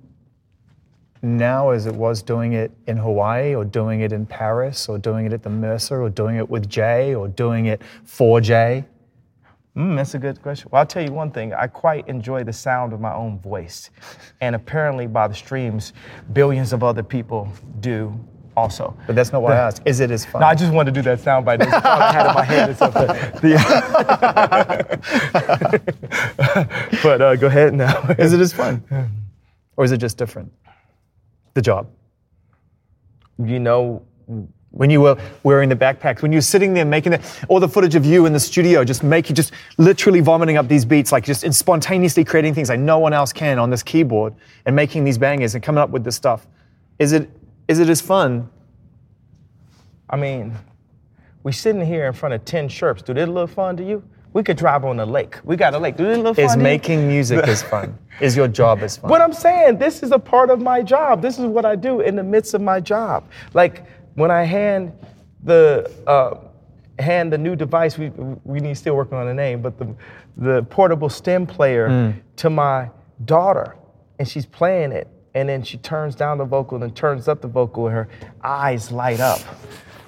[1.26, 5.26] now as it was doing it in Hawaii, or doing it in Paris, or doing
[5.26, 8.84] it at the Mercer, or doing it with Jay, or doing it for Jay?
[9.76, 10.68] Mm, that's a good question.
[10.72, 11.52] Well, I'll tell you one thing.
[11.52, 13.90] I quite enjoy the sound of my own voice.
[14.40, 15.92] And apparently, by the streams,
[16.32, 17.48] billions of other people
[17.80, 18.18] do
[18.56, 18.96] also.
[19.06, 19.82] But that's not what I asked.
[19.84, 20.40] Is it as fun?
[20.40, 21.58] No, I just wanted to do that sound bite.
[21.58, 22.70] That's all I had in my head.
[22.70, 23.06] Or something.
[23.42, 23.56] The-
[27.02, 28.00] but uh, go ahead now.
[28.18, 28.82] Is it as fun?
[29.76, 30.50] Or is it just different?
[31.56, 31.88] The job.
[33.42, 34.02] You know,
[34.72, 37.68] When you were wearing the backpacks, when you were sitting there making the, all the
[37.68, 41.24] footage of you in the studio, just making, just literally vomiting up these beats, like
[41.24, 44.34] just spontaneously creating things like no one else can on this keyboard
[44.66, 46.46] and making these bangers and coming up with this stuff.
[46.98, 47.30] Is it,
[47.68, 48.50] is it as fun?
[50.10, 50.54] I mean,
[51.42, 53.02] we sitting here in front of 10 Sherps.
[53.02, 54.02] Do this look fun to you?
[54.36, 55.38] We could drive on the lake.
[55.44, 55.96] We got a lake.
[55.96, 57.98] Do this look fun Is to making music is fun?
[58.20, 59.08] Is your job is fun?
[59.08, 61.22] What I'm saying this is a part of my job.
[61.22, 63.24] This is what I do in the midst of my job.
[63.54, 64.92] Like when I hand
[65.42, 66.34] the uh,
[67.02, 68.10] hand the new device, we
[68.44, 69.88] we need still working on the name, but the
[70.36, 72.90] the portable stem player to my
[73.24, 73.74] daughter,
[74.18, 77.42] and she's playing it, and then she turns down the vocal and then turns up
[77.42, 78.08] the vocal, and her
[78.42, 79.40] eyes light up.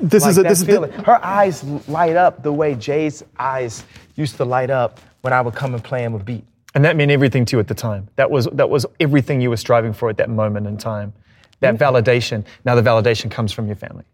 [0.01, 0.91] this Like is a, this is feeling.
[0.91, 3.85] Her eyes light up the way Jay's eyes
[4.17, 6.45] used to light up when I would come and play him a beat.
[6.75, 8.09] And that meant everything to you at the time.
[8.17, 11.13] That was that was everything you were striving for at that moment in time.
[11.61, 11.79] That mm.
[11.79, 12.47] validation.
[12.65, 14.05] Now the validation comes from your family.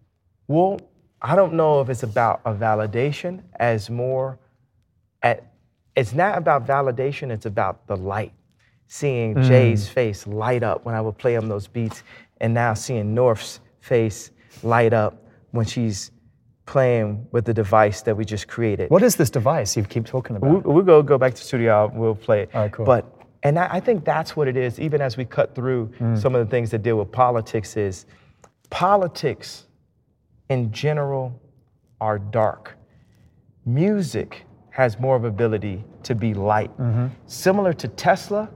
[0.49, 0.81] Well,
[1.23, 4.37] I don't know if it's about a validation as more
[5.23, 5.47] at
[5.95, 8.33] it's not about validation, it's about the light.
[8.99, 12.05] Seeing Jay's face light up when I would play him those beats,
[12.41, 14.31] and now seeing North's face
[14.63, 16.13] light up when she's
[16.65, 18.91] playing with the device that we just created.
[18.91, 20.65] What is this device you keep talking about?
[20.65, 21.91] we'll go go back to studio.
[21.93, 22.51] We'll play it.
[22.55, 22.87] All right, cool.
[22.87, 23.05] But
[23.43, 24.79] and I, I think that's what it is.
[24.79, 26.17] Even as we cut through Mm.
[26.23, 28.07] some of the things that deal with politics, is
[28.71, 29.67] politics
[30.51, 31.43] in general
[32.01, 32.77] are dark.
[33.67, 36.71] Music has more of ability to be light.
[36.79, 37.07] Mm-hmm.
[37.27, 38.49] Similar to Tesla,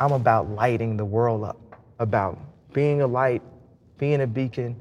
[0.00, 1.58] I'm about lighting the world up,
[1.98, 2.38] about
[2.72, 3.42] being a light,
[3.98, 4.76] being a beacon,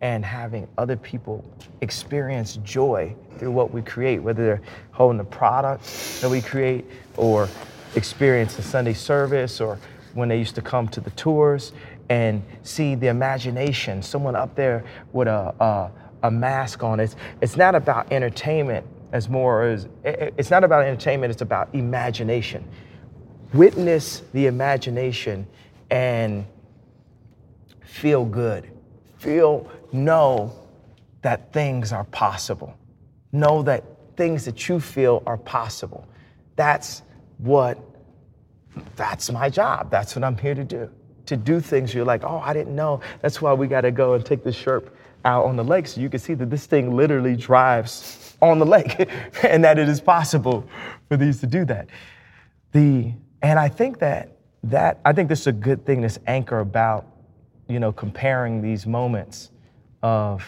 [0.00, 1.44] and having other people
[1.80, 5.84] experience joy through what we create, whether they're holding the product
[6.20, 6.84] that we create
[7.16, 7.48] or
[7.94, 9.78] experience the Sunday service or
[10.14, 11.72] when they used to come to the tours
[12.08, 15.90] and see the imagination, someone up there with a, a,
[16.24, 17.00] a mask on.
[17.00, 21.42] It's, it's not about entertainment as more as, it- it- it's not about entertainment, it's
[21.42, 22.64] about imagination
[23.52, 25.46] witness the imagination
[25.90, 26.44] and
[27.82, 28.70] feel good.
[29.18, 30.52] Feel, know
[31.22, 32.76] that things are possible.
[33.32, 33.84] Know that
[34.16, 36.06] things that you feel are possible.
[36.56, 37.02] That's
[37.38, 37.78] what,
[38.96, 39.90] that's my job.
[39.90, 40.90] That's what I'm here to do.
[41.26, 43.00] To do things you're like, oh, I didn't know.
[43.20, 44.90] That's why we got to go and take the Sherp
[45.24, 48.66] out on the lake so you can see that this thing literally drives on the
[48.66, 49.10] lake
[49.42, 50.64] and that it is possible
[51.08, 51.88] for these to do that
[52.76, 53.12] the
[53.46, 54.32] and I think that
[54.64, 56.00] that I think this is a good thing.
[56.00, 57.06] This anchor about
[57.68, 59.52] you know comparing these moments
[60.02, 60.44] of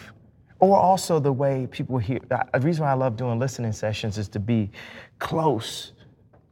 [0.59, 2.19] or also the way people hear.
[2.29, 4.69] The reason why I love doing listening sessions is to be
[5.17, 5.93] close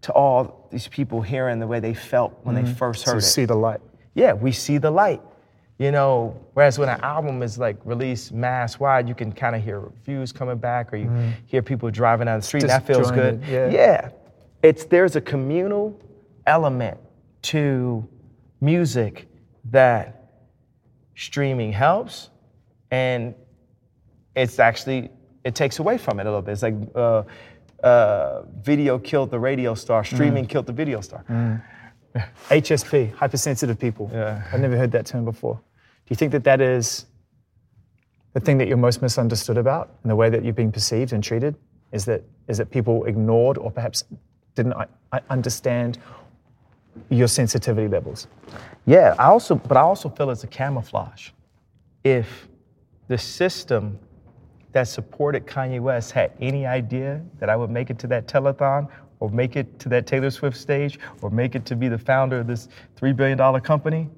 [0.01, 2.73] to all these people hearing the way they felt when they mm-hmm.
[2.73, 3.81] first heard you it see the light.
[4.13, 5.21] yeah, we see the light.
[5.79, 9.61] You know, whereas when an album is like released mass wide, you can kind of
[9.61, 11.31] hear reviews coming back, or you mm-hmm.
[11.45, 12.63] hear people driving down the street.
[12.63, 13.41] and that feels good.
[13.41, 14.09] Disjointed, yeah.
[14.63, 15.99] it's there's a communal
[16.47, 16.97] element
[17.43, 18.07] to
[18.61, 19.27] music
[19.65, 20.31] that
[21.15, 22.29] streaming helps,
[22.91, 23.35] and
[24.35, 25.09] it's actually
[25.43, 26.53] it takes away from it a little bit.
[26.53, 27.23] It's like uh,
[27.83, 31.23] uh, video killed the radio star, streaming killed the video star.
[32.49, 34.09] HSP, hypersensitive people.
[34.11, 34.43] Yeah.
[34.51, 35.55] I've never heard that term before.
[35.55, 37.05] Do you think that that is
[38.33, 41.23] the thing that you're most misunderstood about in the way that you're being perceived and
[41.23, 41.55] treated?
[41.91, 44.03] Is that is that people ignored or perhaps
[44.55, 45.99] didn't I, I understand
[47.09, 48.27] your sensitivity levels.
[48.85, 51.29] Yeah, I also, but I also feel it's a camouflage.
[52.03, 52.47] If
[53.07, 53.99] the system
[54.71, 58.87] that supported Kanye West had any idea that I would make it to that telethon
[59.19, 62.39] or make it to that Taylor Swift stage or make it to be the founder
[62.39, 62.67] of this
[62.99, 64.09] $3 billion company,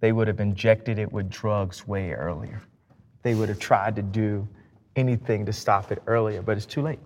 [0.00, 2.60] they would have injected it with drugs way earlier.
[3.22, 4.46] They would have tried to do
[4.96, 6.98] anything to stop it earlier, but it's too late.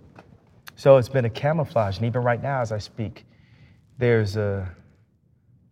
[0.76, 1.98] So it's been a camouflage.
[1.98, 3.24] And even right now, as I speak,
[3.98, 4.70] there's a,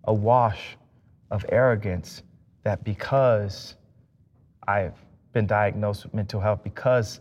[0.05, 0.77] a wash
[1.31, 2.23] of arrogance
[2.65, 3.77] that because
[4.67, 4.95] I've
[5.33, 7.21] been diagnosed with mental health, because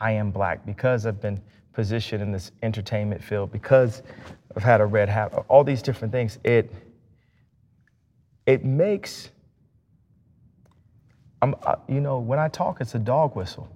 [0.00, 1.40] I am black, because I've been
[1.72, 4.02] positioned in this entertainment field, because
[4.54, 6.70] I've had a red hat, all these different things, it,
[8.44, 9.30] it makes,
[11.40, 13.74] I'm, uh, you know, when I talk, it's a dog whistle.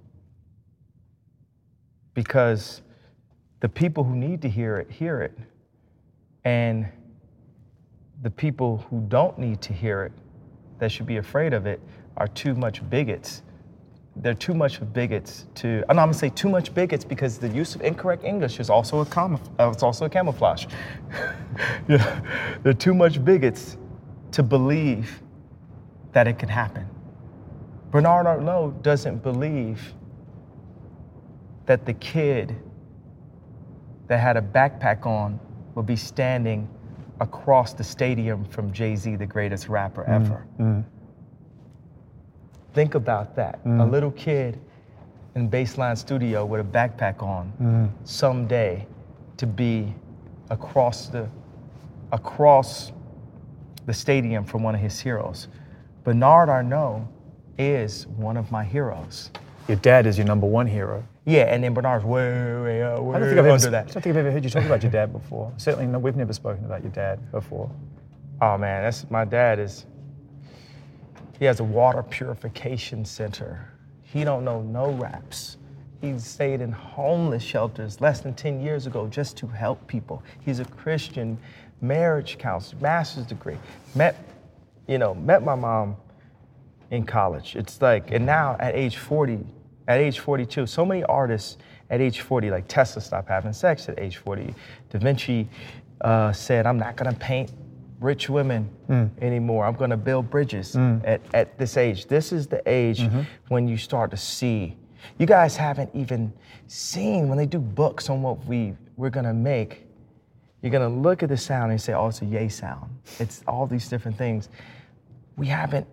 [2.13, 2.81] Because
[3.61, 5.37] the people who need to hear it, hear it.
[6.47, 6.87] And
[8.21, 10.13] the people who don't need to hear it,
[10.79, 11.81] that should be afraid of it,
[12.15, 13.41] are too much bigots.
[14.15, 15.83] They're too much of bigots to.
[15.89, 19.01] I'm not gonna say too much bigots because the use of incorrect English is also
[19.01, 20.67] a com- uh, it's also a camouflage.
[21.89, 22.21] yeah,
[22.63, 23.75] they're too much bigots
[24.31, 25.21] to believe
[26.13, 26.87] that it can happen.
[27.91, 29.93] Bernard Arnault doesn't believe
[31.65, 32.55] that the kid
[34.07, 35.41] that had a backpack on
[35.77, 36.67] would be standing
[37.19, 40.45] across the stadium from Jay Z, the greatest rapper Mm, ever.
[40.59, 40.83] Mm.
[42.73, 43.59] Think about that.
[43.63, 43.91] A mm.
[43.91, 44.59] little kid
[45.35, 48.07] in Baseline Studio with a backpack on mm.
[48.07, 48.87] someday
[49.37, 49.93] to be
[50.49, 51.29] across the
[52.11, 52.91] across
[53.85, 55.47] the stadium from one of his heroes.
[56.03, 57.07] Bernard Arnault
[57.59, 59.29] is one of my heroes.
[59.67, 61.03] Your dad is your number one hero.
[61.27, 62.21] Yeah, and then Bernard's way,
[62.61, 64.45] way, uh, way I don't think I've ever, under I don't think I've ever heard
[64.45, 65.51] you talk about your dad before.
[65.57, 67.69] Certainly, no, we've never spoken about your dad before.
[68.39, 69.85] Oh man, that's my dad is.
[71.37, 73.73] He has a water purification center.
[74.03, 75.57] He don't know no raps.
[75.99, 80.23] He stayed in homeless shelters less than 10 years ago just to help people.
[80.45, 81.37] He's a Christian
[81.81, 83.57] marriage counselor, master's degree.
[83.95, 84.15] Met,
[84.87, 85.97] you know, met my mom
[86.89, 87.57] in college.
[87.57, 89.45] It's like, and now at age 40,
[89.87, 91.57] at age 42, so many artists
[91.89, 94.53] at age 40, like Tesla stopped having sex at age 40.
[94.89, 95.47] Da Vinci
[96.01, 97.51] uh, said, I'm not gonna paint
[97.99, 99.05] rich women hmm.
[99.21, 99.65] anymore.
[99.65, 100.97] I'm gonna build bridges hmm.
[101.03, 102.07] at, at this age.
[102.07, 103.21] This is the age mm-hmm.
[103.47, 104.75] when you start to see.
[105.17, 106.33] You guys haven't even
[106.67, 109.85] seen when they do books on what we, we're gonna make.
[110.61, 112.91] You're gonna look at the sound and say, oh, it's a yay sound.
[113.19, 114.49] It's all these different things.
[115.37, 115.87] We haven't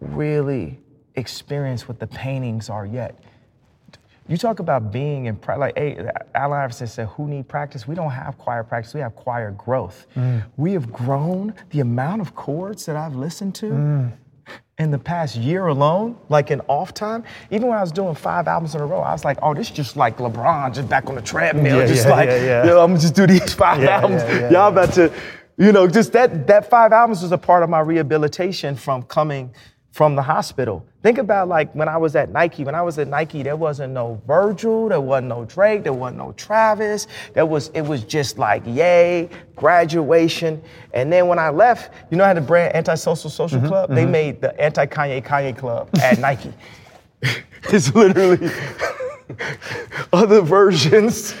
[0.00, 0.78] really
[1.20, 3.14] experienced what the paintings are yet.
[4.30, 7.88] You talk about being in like hey, Allen Iverson said, "Who need practice?
[7.88, 8.94] We don't have choir practice.
[8.94, 10.06] We have choir growth.
[10.14, 10.44] Mm.
[10.56, 14.12] We have grown the amount of chords that I've listened to mm.
[14.78, 17.24] in the past year alone, like in off time.
[17.50, 19.68] Even when I was doing five albums in a row, I was like, "Oh, this
[19.68, 22.70] is just like LeBron, just back on the treadmill, Yeah, just yeah, like, yeah, yeah.
[22.78, 24.22] I'm gonna just do these five albums.
[24.52, 25.12] Y'all about to,
[25.56, 29.52] you know, just that that five albums was a part of my rehabilitation from coming
[29.92, 30.86] from the hospital.
[31.02, 32.64] Think about like when I was at Nike.
[32.64, 36.18] When I was at Nike, there wasn't no Virgil, there wasn't no Drake, there wasn't
[36.18, 37.06] no Travis.
[37.32, 40.62] There was it was just like yay, graduation.
[40.94, 43.90] And then when I left, you know, I had the brand Antisocial Social Social Club.
[43.90, 44.12] They mm-hmm.
[44.12, 46.52] made the Anti Kanye Kanye Club at Nike.
[47.64, 48.50] it's literally
[50.12, 51.34] other versions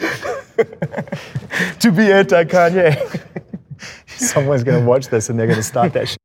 [1.78, 3.20] to be anti Kanye.
[4.28, 6.18] Someone's going to watch this and they're going to start that shit.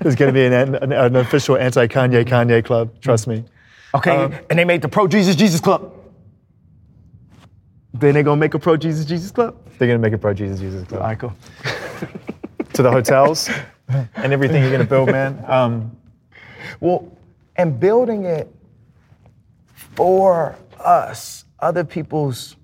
[0.00, 3.00] There's going to be an, an, an official anti Kanye Kanye club.
[3.00, 3.44] Trust me.
[3.94, 5.92] Okay, and they made the Pro Jesus Jesus Club.
[7.94, 9.54] Then they gonna make a Pro Jesus Jesus Club.
[9.82, 11.02] They're going to make a pro Jesus Jesus club.
[11.02, 11.34] All right, cool.
[12.74, 13.50] To the hotels
[13.88, 15.44] and everything you're going to build, man.
[15.46, 15.94] Um,
[16.80, 17.12] Well,
[17.56, 18.48] and building it
[19.74, 22.56] for us, other people's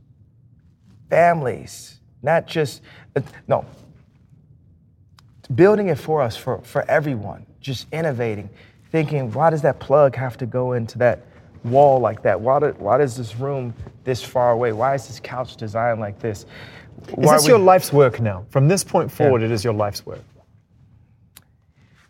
[1.11, 2.83] families, not just
[3.17, 3.67] uh, no.
[5.55, 8.51] Building it for us, for for everyone, just innovating,
[8.93, 11.25] thinking, why does that plug have to go into that
[11.65, 12.39] wall like that?
[12.41, 13.75] Why, do, why does this room
[14.05, 14.73] this far away?
[14.73, 16.41] Why is this couch designed like this?
[17.09, 18.45] is Why this we- your life's work now?
[18.51, 20.23] From this point forward, it is your life's work.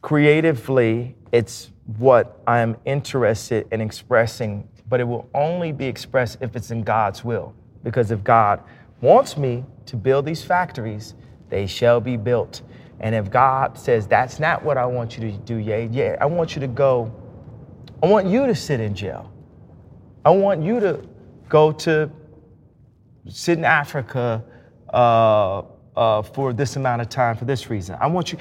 [0.03, 6.71] creatively, it's what I'm interested in expressing, but it will only be expressed if it's
[6.71, 7.55] in God's will.
[7.83, 8.61] Because if God
[9.01, 11.15] wants me to build these factories,
[11.51, 12.63] they shall be built.
[13.01, 16.27] And if God says, that's not what I want you to do, yeah, yeah, I
[16.27, 17.13] want you to go,
[18.03, 19.33] I want you to sit in jail.
[20.25, 21.01] I want you to
[21.49, 22.11] go to
[23.29, 24.43] sit in Africa
[24.93, 25.63] uh,
[25.97, 27.97] uh, for this amount of time for this reason.
[28.01, 28.39] I want you.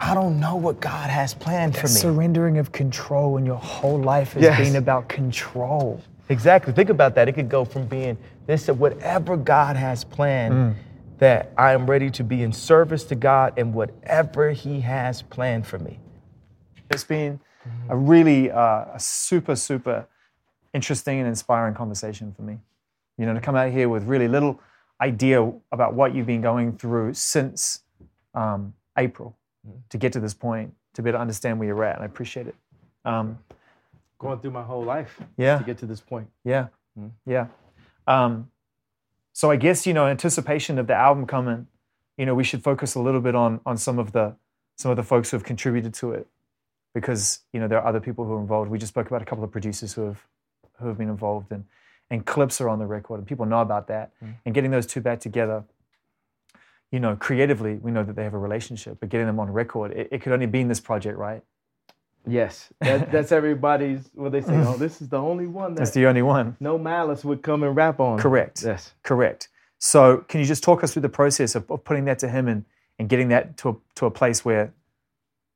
[0.00, 1.94] I don't know what God has planned for me.
[1.94, 4.58] Surrendering of control when your whole life has Yes.
[4.60, 6.00] been about control.
[6.28, 6.72] Exactly.
[6.72, 7.28] Think about that.
[7.28, 10.74] It could go from being this to whatever God has planned, Mm.
[11.18, 15.66] That I am ready to be in service to God and whatever He has planned
[15.66, 15.98] for me.
[16.90, 17.40] It's been
[17.88, 20.06] a really uh, a super, super
[20.72, 22.58] interesting and inspiring conversation for me.
[23.18, 24.60] You know, to come out here with really little
[25.00, 27.80] idea about what you've been going through since
[28.34, 29.36] um, April
[29.90, 31.96] to get to this point, to be able to understand where you're at.
[31.96, 32.54] And I appreciate it.
[33.04, 33.38] Um,
[34.18, 35.58] Going through my whole life yeah.
[35.58, 36.28] to get to this point.
[36.44, 36.68] Yeah,
[37.24, 37.46] yeah.
[38.08, 38.50] Um,
[39.38, 41.68] so I guess you know, in anticipation of the album coming,
[42.16, 44.34] you know, we should focus a little bit on on some of the
[44.76, 46.26] some of the folks who have contributed to it,
[46.92, 48.68] because you know there are other people who are involved.
[48.68, 50.26] We just spoke about a couple of producers who have
[50.80, 51.66] who have been involved, and
[52.10, 54.10] and Clipse are on the record, and people know about that.
[54.16, 54.32] Mm-hmm.
[54.44, 55.62] And getting those two back together,
[56.90, 59.92] you know, creatively, we know that they have a relationship, but getting them on record,
[59.92, 61.44] it, it could only be in this project, right?
[62.28, 64.10] Yes, that, that's everybody's.
[64.14, 66.56] What they say, oh, this is the only one That's the only one.
[66.60, 68.18] No Malice would come and rap on.
[68.18, 68.62] Correct.
[68.64, 68.92] Yes.
[69.02, 69.48] Correct.
[69.78, 72.48] So, can you just talk us through the process of, of putting that to him
[72.48, 72.64] and,
[72.98, 74.72] and getting that to a, to a place where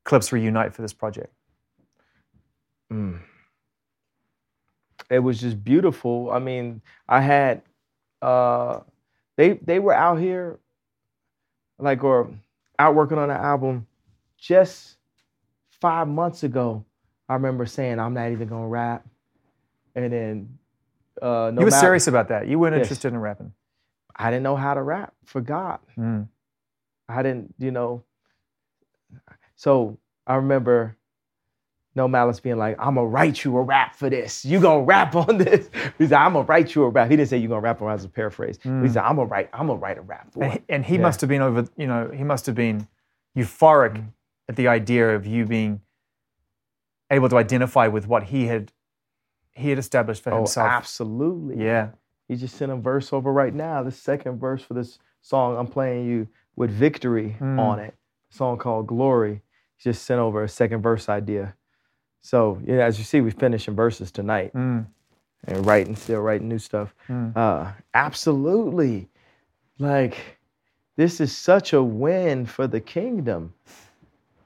[0.04, 1.32] Clipse reunite for this project?
[5.12, 6.30] it was just beautiful.
[6.30, 7.62] I mean, I had
[8.22, 8.80] uh
[9.36, 10.58] they they were out here
[11.78, 12.30] like or
[12.78, 13.86] out working on an album
[14.38, 14.96] just
[15.82, 16.84] five months ago.
[17.28, 19.04] I remember saying I'm not even gonna rap.
[19.94, 20.58] And then
[21.20, 22.46] uh no you were matter- serious about that.
[22.48, 22.84] You weren't Yes.
[22.86, 23.52] interested in rapping.
[24.16, 25.80] I didn't know how to rap for God.
[25.98, 26.28] Mm.
[27.08, 28.04] I didn't, you know.
[29.56, 30.96] So I remember
[31.94, 34.44] No Malice being like, I'm gonna write you a rap for this.
[34.46, 35.68] You gonna rap on this.
[35.98, 37.10] He said, I'm gonna write you a rap.
[37.10, 38.58] He didn't say you gonna rap on as a paraphrase.
[38.62, 40.94] He said, I'm gonna write, I'm gonna write a rap for And he, and he
[40.96, 41.02] Yeah.
[41.02, 42.88] must have been over, you know, he must have been
[43.36, 44.02] euphoric
[44.48, 45.80] at the idea of you being
[47.10, 48.72] able to identify with what he had
[49.54, 50.66] he had established for Oh, himself.
[50.70, 51.62] absolutely.
[51.62, 51.90] Yeah.
[52.26, 53.82] He just sent a verse over right now.
[53.82, 56.26] The second verse for this song I'm playing you
[56.56, 57.58] with victory Mm.
[57.58, 57.94] on it.
[58.30, 59.42] song called Glory.
[59.76, 61.54] He just sent over a second verse idea.
[62.22, 64.86] So yeah, as you see, we're finishing verses tonight Mm.
[65.44, 66.94] and writing, still writing new stuff.
[67.10, 67.36] Mm.
[67.36, 69.10] Uh, absolutely.
[69.78, 70.38] Like,
[70.96, 73.52] this is such a win for the kingdom.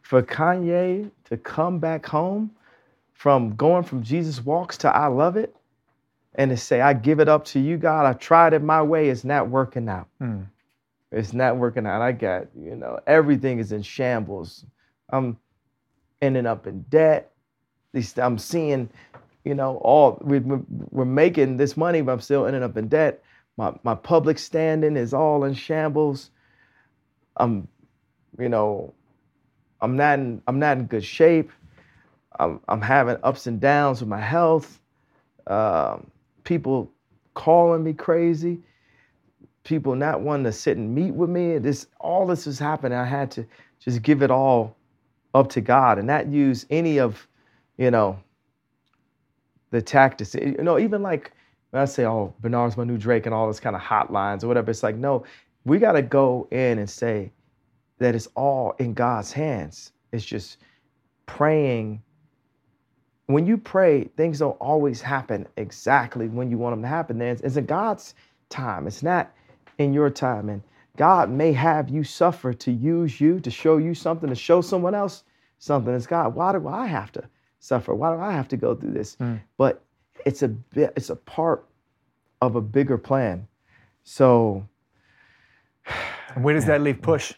[0.06, 2.52] For Kanye to come back home
[3.12, 5.52] from going from Jesus Walks to I Love It
[6.36, 8.06] and to say, I give it up to you, God.
[8.06, 9.08] I tried it my way.
[9.08, 10.06] It's not working out.
[10.22, 10.46] Mm.
[11.10, 12.02] It's not working out.
[12.02, 14.64] I got, you know, everything is in shambles.
[15.10, 15.38] I'm
[16.22, 17.32] ending up in debt.
[18.16, 18.88] I'm seeing,
[19.44, 23.24] you know, all we- we're making this money, but I'm still ending up in debt.
[23.56, 26.30] My my public standing is all in shambles.
[27.38, 27.66] I'm,
[28.38, 28.94] you know,
[29.86, 31.52] I'm not in, I'm not in good shape.
[32.38, 34.80] I'm I'm having ups and downs with my health.
[35.46, 36.10] Um,
[36.44, 36.92] people
[37.34, 38.60] calling me crazy
[39.64, 41.58] people not wanting to sit and meet with me.
[41.58, 42.96] This all this is happening.
[42.96, 43.46] I had to
[43.80, 44.76] just give it all
[45.34, 47.26] up to God and not use any of,
[47.76, 48.18] you know,
[49.70, 50.34] the tactics.
[50.34, 51.32] You know, even like
[51.70, 54.48] when I say, "Oh, Bernard's my new Drake" and all this kind of hotlines or
[54.48, 54.70] whatever.
[54.70, 55.24] It's like, no,
[55.64, 57.32] we got to go in and say
[57.98, 59.92] that it's all in God's hands.
[60.12, 60.58] It's just
[61.26, 62.02] praying.
[63.26, 67.20] When you pray, things don't always happen exactly when you want them to happen.
[67.20, 68.14] It's, it's in God's
[68.48, 68.86] time.
[68.86, 69.32] It's not
[69.78, 70.48] in your time.
[70.48, 70.62] And
[70.96, 74.94] God may have you suffer to use you, to show you something, to show someone
[74.94, 75.24] else
[75.58, 75.92] something.
[75.92, 77.24] It's God, why do I have to
[77.60, 77.94] suffer?
[77.94, 79.16] Why do I have to go through this?
[79.16, 79.36] Hmm.
[79.56, 79.82] But
[80.24, 81.66] it's a bit, it's a part
[82.40, 83.46] of a bigger plan.
[84.04, 84.66] So
[86.34, 87.34] where does that leave Push?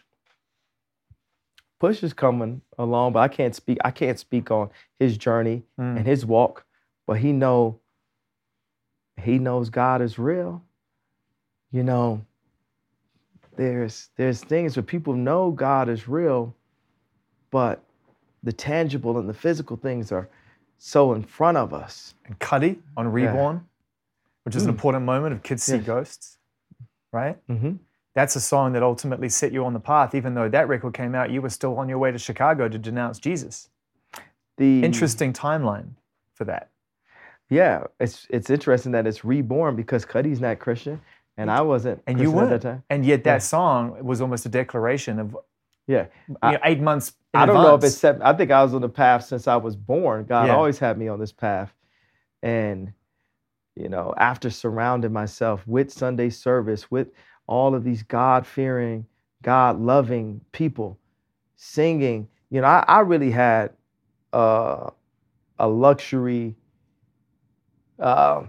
[1.79, 3.77] Push is coming along, but I can't speak.
[3.85, 4.69] I can't speak on
[4.99, 6.65] his journey and his walk.
[7.07, 7.79] But he know.
[9.21, 10.63] He knows God is real.
[11.71, 12.25] You know.
[13.55, 16.55] There's there's things where people know God is real,
[17.51, 17.83] but
[18.43, 20.29] the tangible and the physical things are
[20.77, 22.13] so in front of us.
[22.25, 23.65] And Cudi on Reborn,
[24.43, 25.85] which is an important moment of Kids See Yes.
[25.85, 26.37] Ghosts,
[27.11, 27.37] right?
[27.47, 27.73] Mm-hmm.
[28.15, 30.15] That's a song that ultimately set you on the path.
[30.15, 32.77] Even though that record came out, you were still on your way to Chicago to
[32.77, 33.69] denounce Jesus.
[34.57, 35.91] The Interesting timeline
[36.33, 36.69] for that.
[37.49, 41.01] Yeah, it's it's interesting that it's reborn because Cudi's not Christian
[41.37, 42.01] and I wasn't.
[42.05, 42.83] And you Christian that time.
[42.89, 43.37] And yet that Yeah.
[43.39, 45.37] song was almost a declaration of
[45.87, 47.13] Yeah, you know, eight months.
[47.33, 47.97] I don't know if it's.
[47.97, 50.25] seven- I think I was on the path since I was born.
[50.25, 50.55] God Yeah.
[50.55, 51.73] always had me on this path,
[52.43, 52.93] and
[53.75, 57.07] you know, after surrounding myself with Sunday service, with
[57.49, 59.05] all of these God fearing,
[59.41, 60.97] God loving people
[61.55, 62.27] singing.
[62.51, 63.71] You know, I, I really had
[64.31, 64.91] uh,
[65.57, 66.55] a luxury
[67.97, 68.43] uh,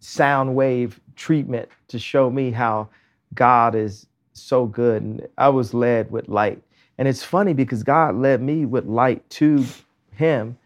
[0.00, 2.88] sound wave treatment to show me how
[3.34, 5.02] God is so good.
[5.02, 6.62] And I was led with light.
[6.96, 9.64] And it's funny because God led me with light to
[10.12, 10.56] Him,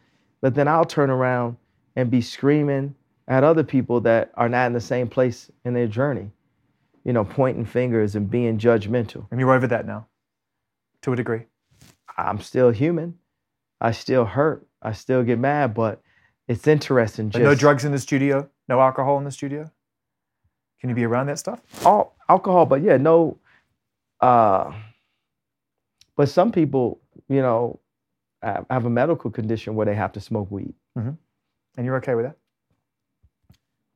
[0.40, 1.56] but then I'll turn around
[1.96, 2.94] and be screaming
[3.26, 6.30] at other people that are not in the same place in their journey,
[7.04, 9.26] you know, pointing fingers and being judgmental.
[9.30, 10.06] And you're over that now,
[11.02, 11.42] to a degree.
[12.16, 13.18] I'm still human.
[13.80, 14.66] I still hurt.
[14.80, 16.00] I still get mad, but
[16.48, 17.30] it's interesting.
[17.30, 19.70] Just no drugs in the studio, no alcohol in the studio.
[20.80, 21.60] Can you be around that stuff?
[21.84, 23.38] all alcohol, but yeah, no.
[24.20, 24.72] Uh,
[26.16, 27.80] but some people, you know,
[28.42, 30.74] have have a medical condition where they have to smoke weed.
[31.76, 32.36] And you're okay with that?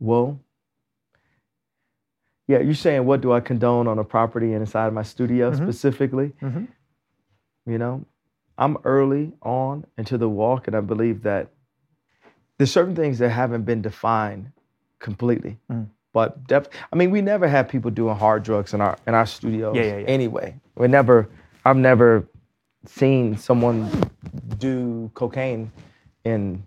[0.00, 0.40] Well,
[2.48, 5.56] yeah, you're saying what do I condone on a property and inside my studio Mhm.
[5.56, 6.32] specifically?
[6.42, 6.64] Mm-hmm.
[7.66, 8.04] You know,
[8.56, 11.48] I'm early on into the walk, and I believe that
[12.56, 14.50] there's certain things that haven't been defined
[14.98, 15.58] completely.
[15.70, 15.86] Mm.
[16.12, 19.26] But def- I mean, we never have people doing hard drugs in our in our
[19.26, 19.76] studios.
[19.76, 20.06] Yeah, yeah, yeah.
[20.06, 21.28] Anyway, we never.
[21.64, 22.26] I've never
[22.86, 23.88] seen someone
[24.58, 25.70] do cocaine
[26.24, 26.62] in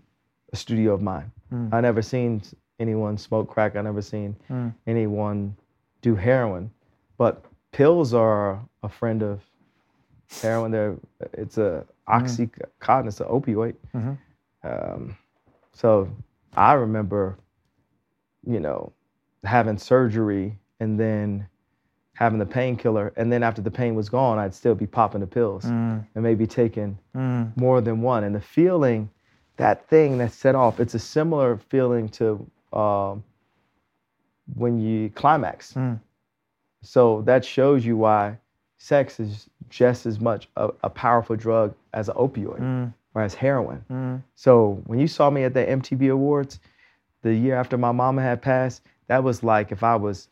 [0.52, 1.30] a studio of mine.
[1.52, 1.74] Mm.
[1.74, 2.40] I never seen
[2.78, 3.74] anyone smoke crack.
[3.76, 4.72] I never seen Mm.
[4.86, 5.56] anyone
[6.02, 6.70] do heroin.
[7.16, 9.40] But pills are a friend of
[10.42, 10.70] heroin.
[10.72, 10.96] They're,
[11.32, 13.06] it's a oxycontin.
[13.06, 13.74] It's an opioid.
[13.94, 14.18] Mhm.
[14.64, 15.16] Um,
[15.72, 16.08] so
[16.56, 17.38] I remember,
[18.46, 18.92] you know,
[19.44, 21.46] having surgery and then
[22.14, 25.26] having the painkiller, and then after the pain was gone, I'd still be popping the
[25.26, 26.06] pills Mm.
[26.14, 27.56] and maybe taking Mm.
[27.56, 28.22] more than one.
[28.22, 29.08] And the feeling,
[29.56, 33.24] that thing that set off, it's a similar feeling to um,
[34.54, 35.72] when you climax.
[35.74, 36.00] Mm.
[36.82, 38.38] So that shows you why
[38.78, 42.92] sex is just as much a, a powerful drug as an opioid Mm.
[43.14, 43.84] or as heroin.
[43.90, 44.22] Mm.
[44.34, 46.58] So when you saw me at the MTV Awards
[47.22, 50.28] the year after my mama had passed, that was like if I was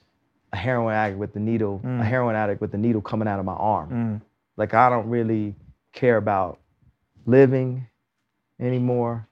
[0.53, 3.45] a heroin addict with the needle, a heroin addict with the needle coming out of
[3.45, 3.91] my arm.
[3.91, 4.21] Mm.
[4.57, 5.55] Like I don't really
[5.93, 6.59] care about
[7.27, 7.87] living
[8.59, 9.27] anymore.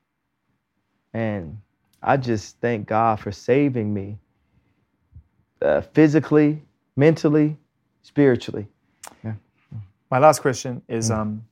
[1.13, 1.59] And
[2.03, 4.19] I just thank God for saving me
[5.63, 6.63] uh, physically,
[6.97, 7.57] mentally,
[8.03, 8.67] spiritually.
[9.25, 9.35] Yeah.
[10.11, 11.45] My last question is um,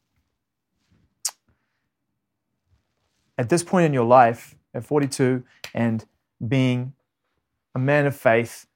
[3.38, 5.42] at this point in your life, at 42,
[5.74, 6.04] and
[6.46, 6.92] being
[7.74, 8.66] a man of faith,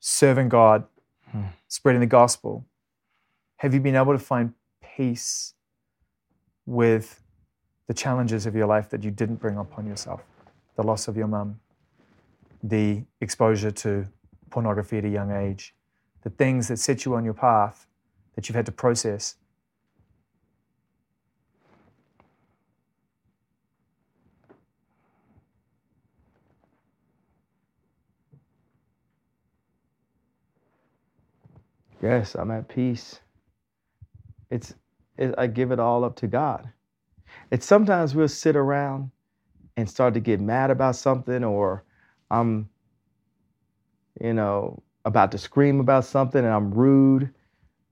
[0.00, 0.84] serving God,
[1.32, 1.42] Hmm.
[1.66, 2.64] spreading the gospel,
[3.56, 5.54] have you been able to find peace
[6.64, 7.20] with
[7.88, 10.22] the challenges of your life that you didn't bring upon yourself?
[10.76, 11.58] The loss of your mum,
[12.62, 14.06] the exposure to
[14.50, 15.74] pornography at a young age,
[16.22, 17.86] the things that set you on your path
[18.34, 19.36] that you've had to process.
[32.02, 33.20] Yes, I'm at peace.
[34.50, 34.74] It's,
[35.16, 36.70] it, I give it all up to God.
[37.50, 39.10] It's sometimes we'll sit around
[39.76, 41.84] and start to get mad about something, or
[42.30, 42.68] I'm,
[44.20, 47.30] you know, about to scream about something and I'm rude.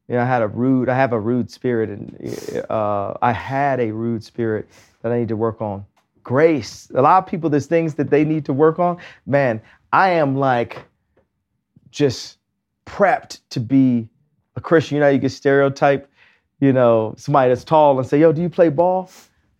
[0.09, 3.80] You know, I had a rude, I have a rude spirit, and uh, I had
[3.80, 4.68] a rude spirit
[5.01, 5.87] that I need to work on.
[6.22, 6.91] Grace.
[6.95, 8.99] A lot of people, there's things that they need to work on.
[9.26, 9.62] Man,
[9.93, 10.85] I am like
[11.91, 12.39] just
[12.87, 14.09] prepped to be
[14.57, 14.97] a Christian.
[14.97, 16.11] You know, you get stereotype,
[16.61, 19.11] you know, somebody that's tall and say, yo, do you play ball?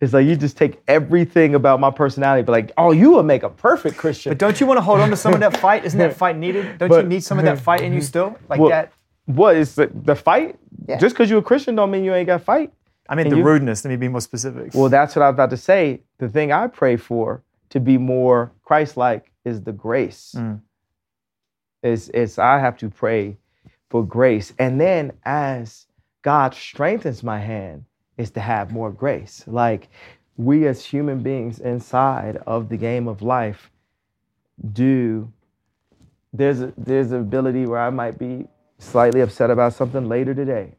[0.01, 3.43] It's like you just take everything about my personality, but like, oh, you would make
[3.43, 4.31] a perfect Christian.
[4.31, 5.85] But don't you want to hold on to some of that fight?
[5.85, 6.77] Isn't that fight needed?
[6.77, 8.37] Don't you need some of that fight in you still?
[8.49, 8.91] Like Well, that?
[9.25, 10.59] what is the, the fight?
[10.87, 10.97] Yeah.
[10.99, 12.73] Just because you're a Christian don't mean you ain't got fight.
[13.07, 13.85] I mean, and the you- rudeness.
[13.85, 14.73] Let me be more specific.
[14.73, 16.01] Well, that's what I was about to say.
[16.17, 20.33] The thing I pray for to be more Christ-like is the grace.
[20.37, 20.59] Mm.
[21.83, 23.37] Is is I have to pray
[23.91, 25.85] for grace, and then as
[26.23, 27.85] God strengthens my hand,
[28.17, 29.43] is to have more grace.
[29.47, 29.89] Like
[30.37, 33.71] we as human beings inside of the game of life
[34.73, 35.31] do.
[36.33, 38.47] There's a, there's an ability where I might be
[38.79, 40.73] slightly upset about something later today.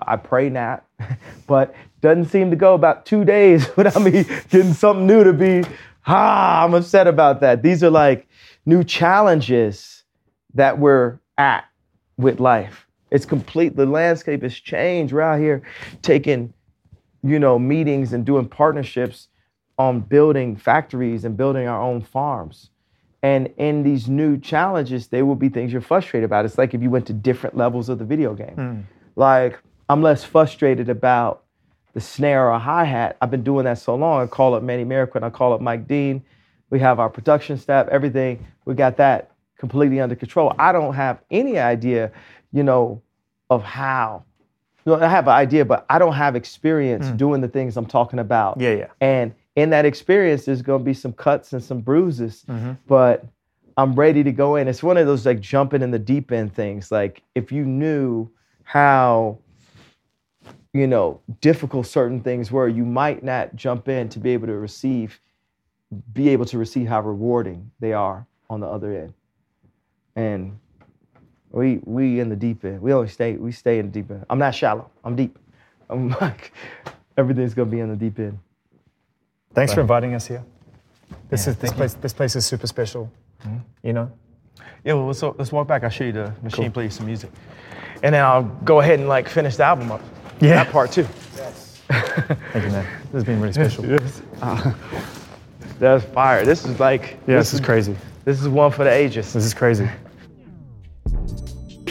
[0.00, 0.84] I pray not,
[1.46, 5.64] but doesn't seem to go about two days without me getting something new to be,
[6.06, 7.62] ah, I'm upset about that.
[7.62, 8.28] These are like
[8.64, 10.04] new challenges
[10.54, 11.64] that we're at
[12.16, 12.86] with life.
[13.10, 15.12] It's complete, the landscape has changed.
[15.12, 15.62] We're out here
[16.02, 16.52] taking,
[17.22, 19.28] you know, meetings and doing partnerships
[19.78, 22.70] on building factories and building our own farms.
[23.22, 26.44] And in these new challenges, there will be things you're frustrated about.
[26.44, 28.54] It's like if you went to different levels of the video game.
[28.54, 28.80] Hmm.
[29.16, 29.58] Like,
[29.88, 31.42] I'm less frustrated about
[31.94, 33.16] the snare or hi hat.
[33.20, 34.22] I've been doing that so long.
[34.22, 36.22] I call up Manny Miracle, I call up Mike Dean.
[36.70, 38.46] We have our production staff, everything.
[38.64, 40.52] We got that completely under control.
[40.58, 42.12] I don't have any idea,
[42.52, 43.02] you know,
[43.48, 44.24] of how.
[44.86, 47.86] You know, I have an idea, but I don't have experience doing the things I'm
[47.86, 48.60] talking about.
[48.60, 48.86] Yeah, yeah.
[49.00, 52.72] And in that experience, there's going to be some cuts and some bruises, Mm-hmm.
[52.86, 53.26] but
[53.76, 54.68] I'm ready to go in.
[54.68, 56.90] It's one of those like jumping in the deep end things.
[56.90, 58.30] Like if you knew
[58.62, 59.38] how,
[60.72, 64.54] you know, difficult certain things were, you might not jump in to be able to
[64.54, 65.20] receive,
[66.14, 69.12] be able to receive how rewarding they are on the other end.
[70.14, 70.58] And
[71.52, 72.80] we we in the deep end.
[72.80, 74.24] We always stay we stay in the deep end.
[74.30, 74.90] I'm not shallow.
[75.04, 75.38] I'm deep.
[75.88, 76.52] I'm like
[77.16, 78.38] everything's gonna be in the deep end.
[79.54, 80.44] Thanks for inviting us here.
[81.30, 81.76] This Yeah, is this thank you.
[81.76, 81.94] place.
[81.94, 83.10] This place is super special.
[83.42, 83.56] Mm-hmm.
[83.82, 84.12] You know.
[84.84, 85.82] Yeah, well, let's, let's walk back.
[85.82, 87.30] I'll show you the machine, play you some music.
[88.02, 90.00] And then I'll go ahead and like finish the album up.
[90.40, 90.62] Yeah.
[90.64, 91.06] That part too.
[91.36, 91.82] Yes.
[91.88, 92.86] Thank you, man.
[93.04, 93.84] This has been really special.
[93.90, 94.22] Yes.
[95.78, 96.44] That's fire.
[96.44, 97.96] This is like Yeah, this is crazy.
[98.24, 99.32] This is one for the ages.
[99.32, 99.88] This is crazy.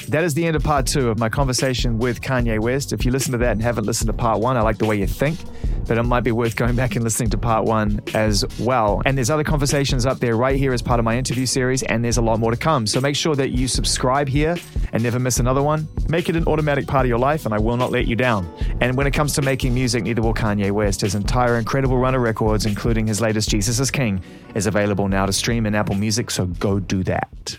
[0.10, 2.94] That is the end of part two of my conversation with Kanye West.
[2.94, 4.98] If you listen to that and haven't listened to part one, I like the way
[4.98, 5.40] you think,
[5.88, 9.02] but it might be worth going back and listening to part one as well.
[9.06, 12.06] And there's other conversations up there right here as part of my interview series, and
[12.06, 12.86] there's a lot more to come.
[12.86, 14.56] So make sure that you subscribe here
[14.94, 15.88] and never miss another one.
[16.08, 18.48] Make it an automatic part of your life, and I will not let you down.
[18.82, 21.02] And when it comes to making music, neither will Kanye West.
[21.02, 24.22] His entire incredible run of records, including his latest Jesus is King,
[24.54, 27.58] is available now to stream in Apple Music, so go do that.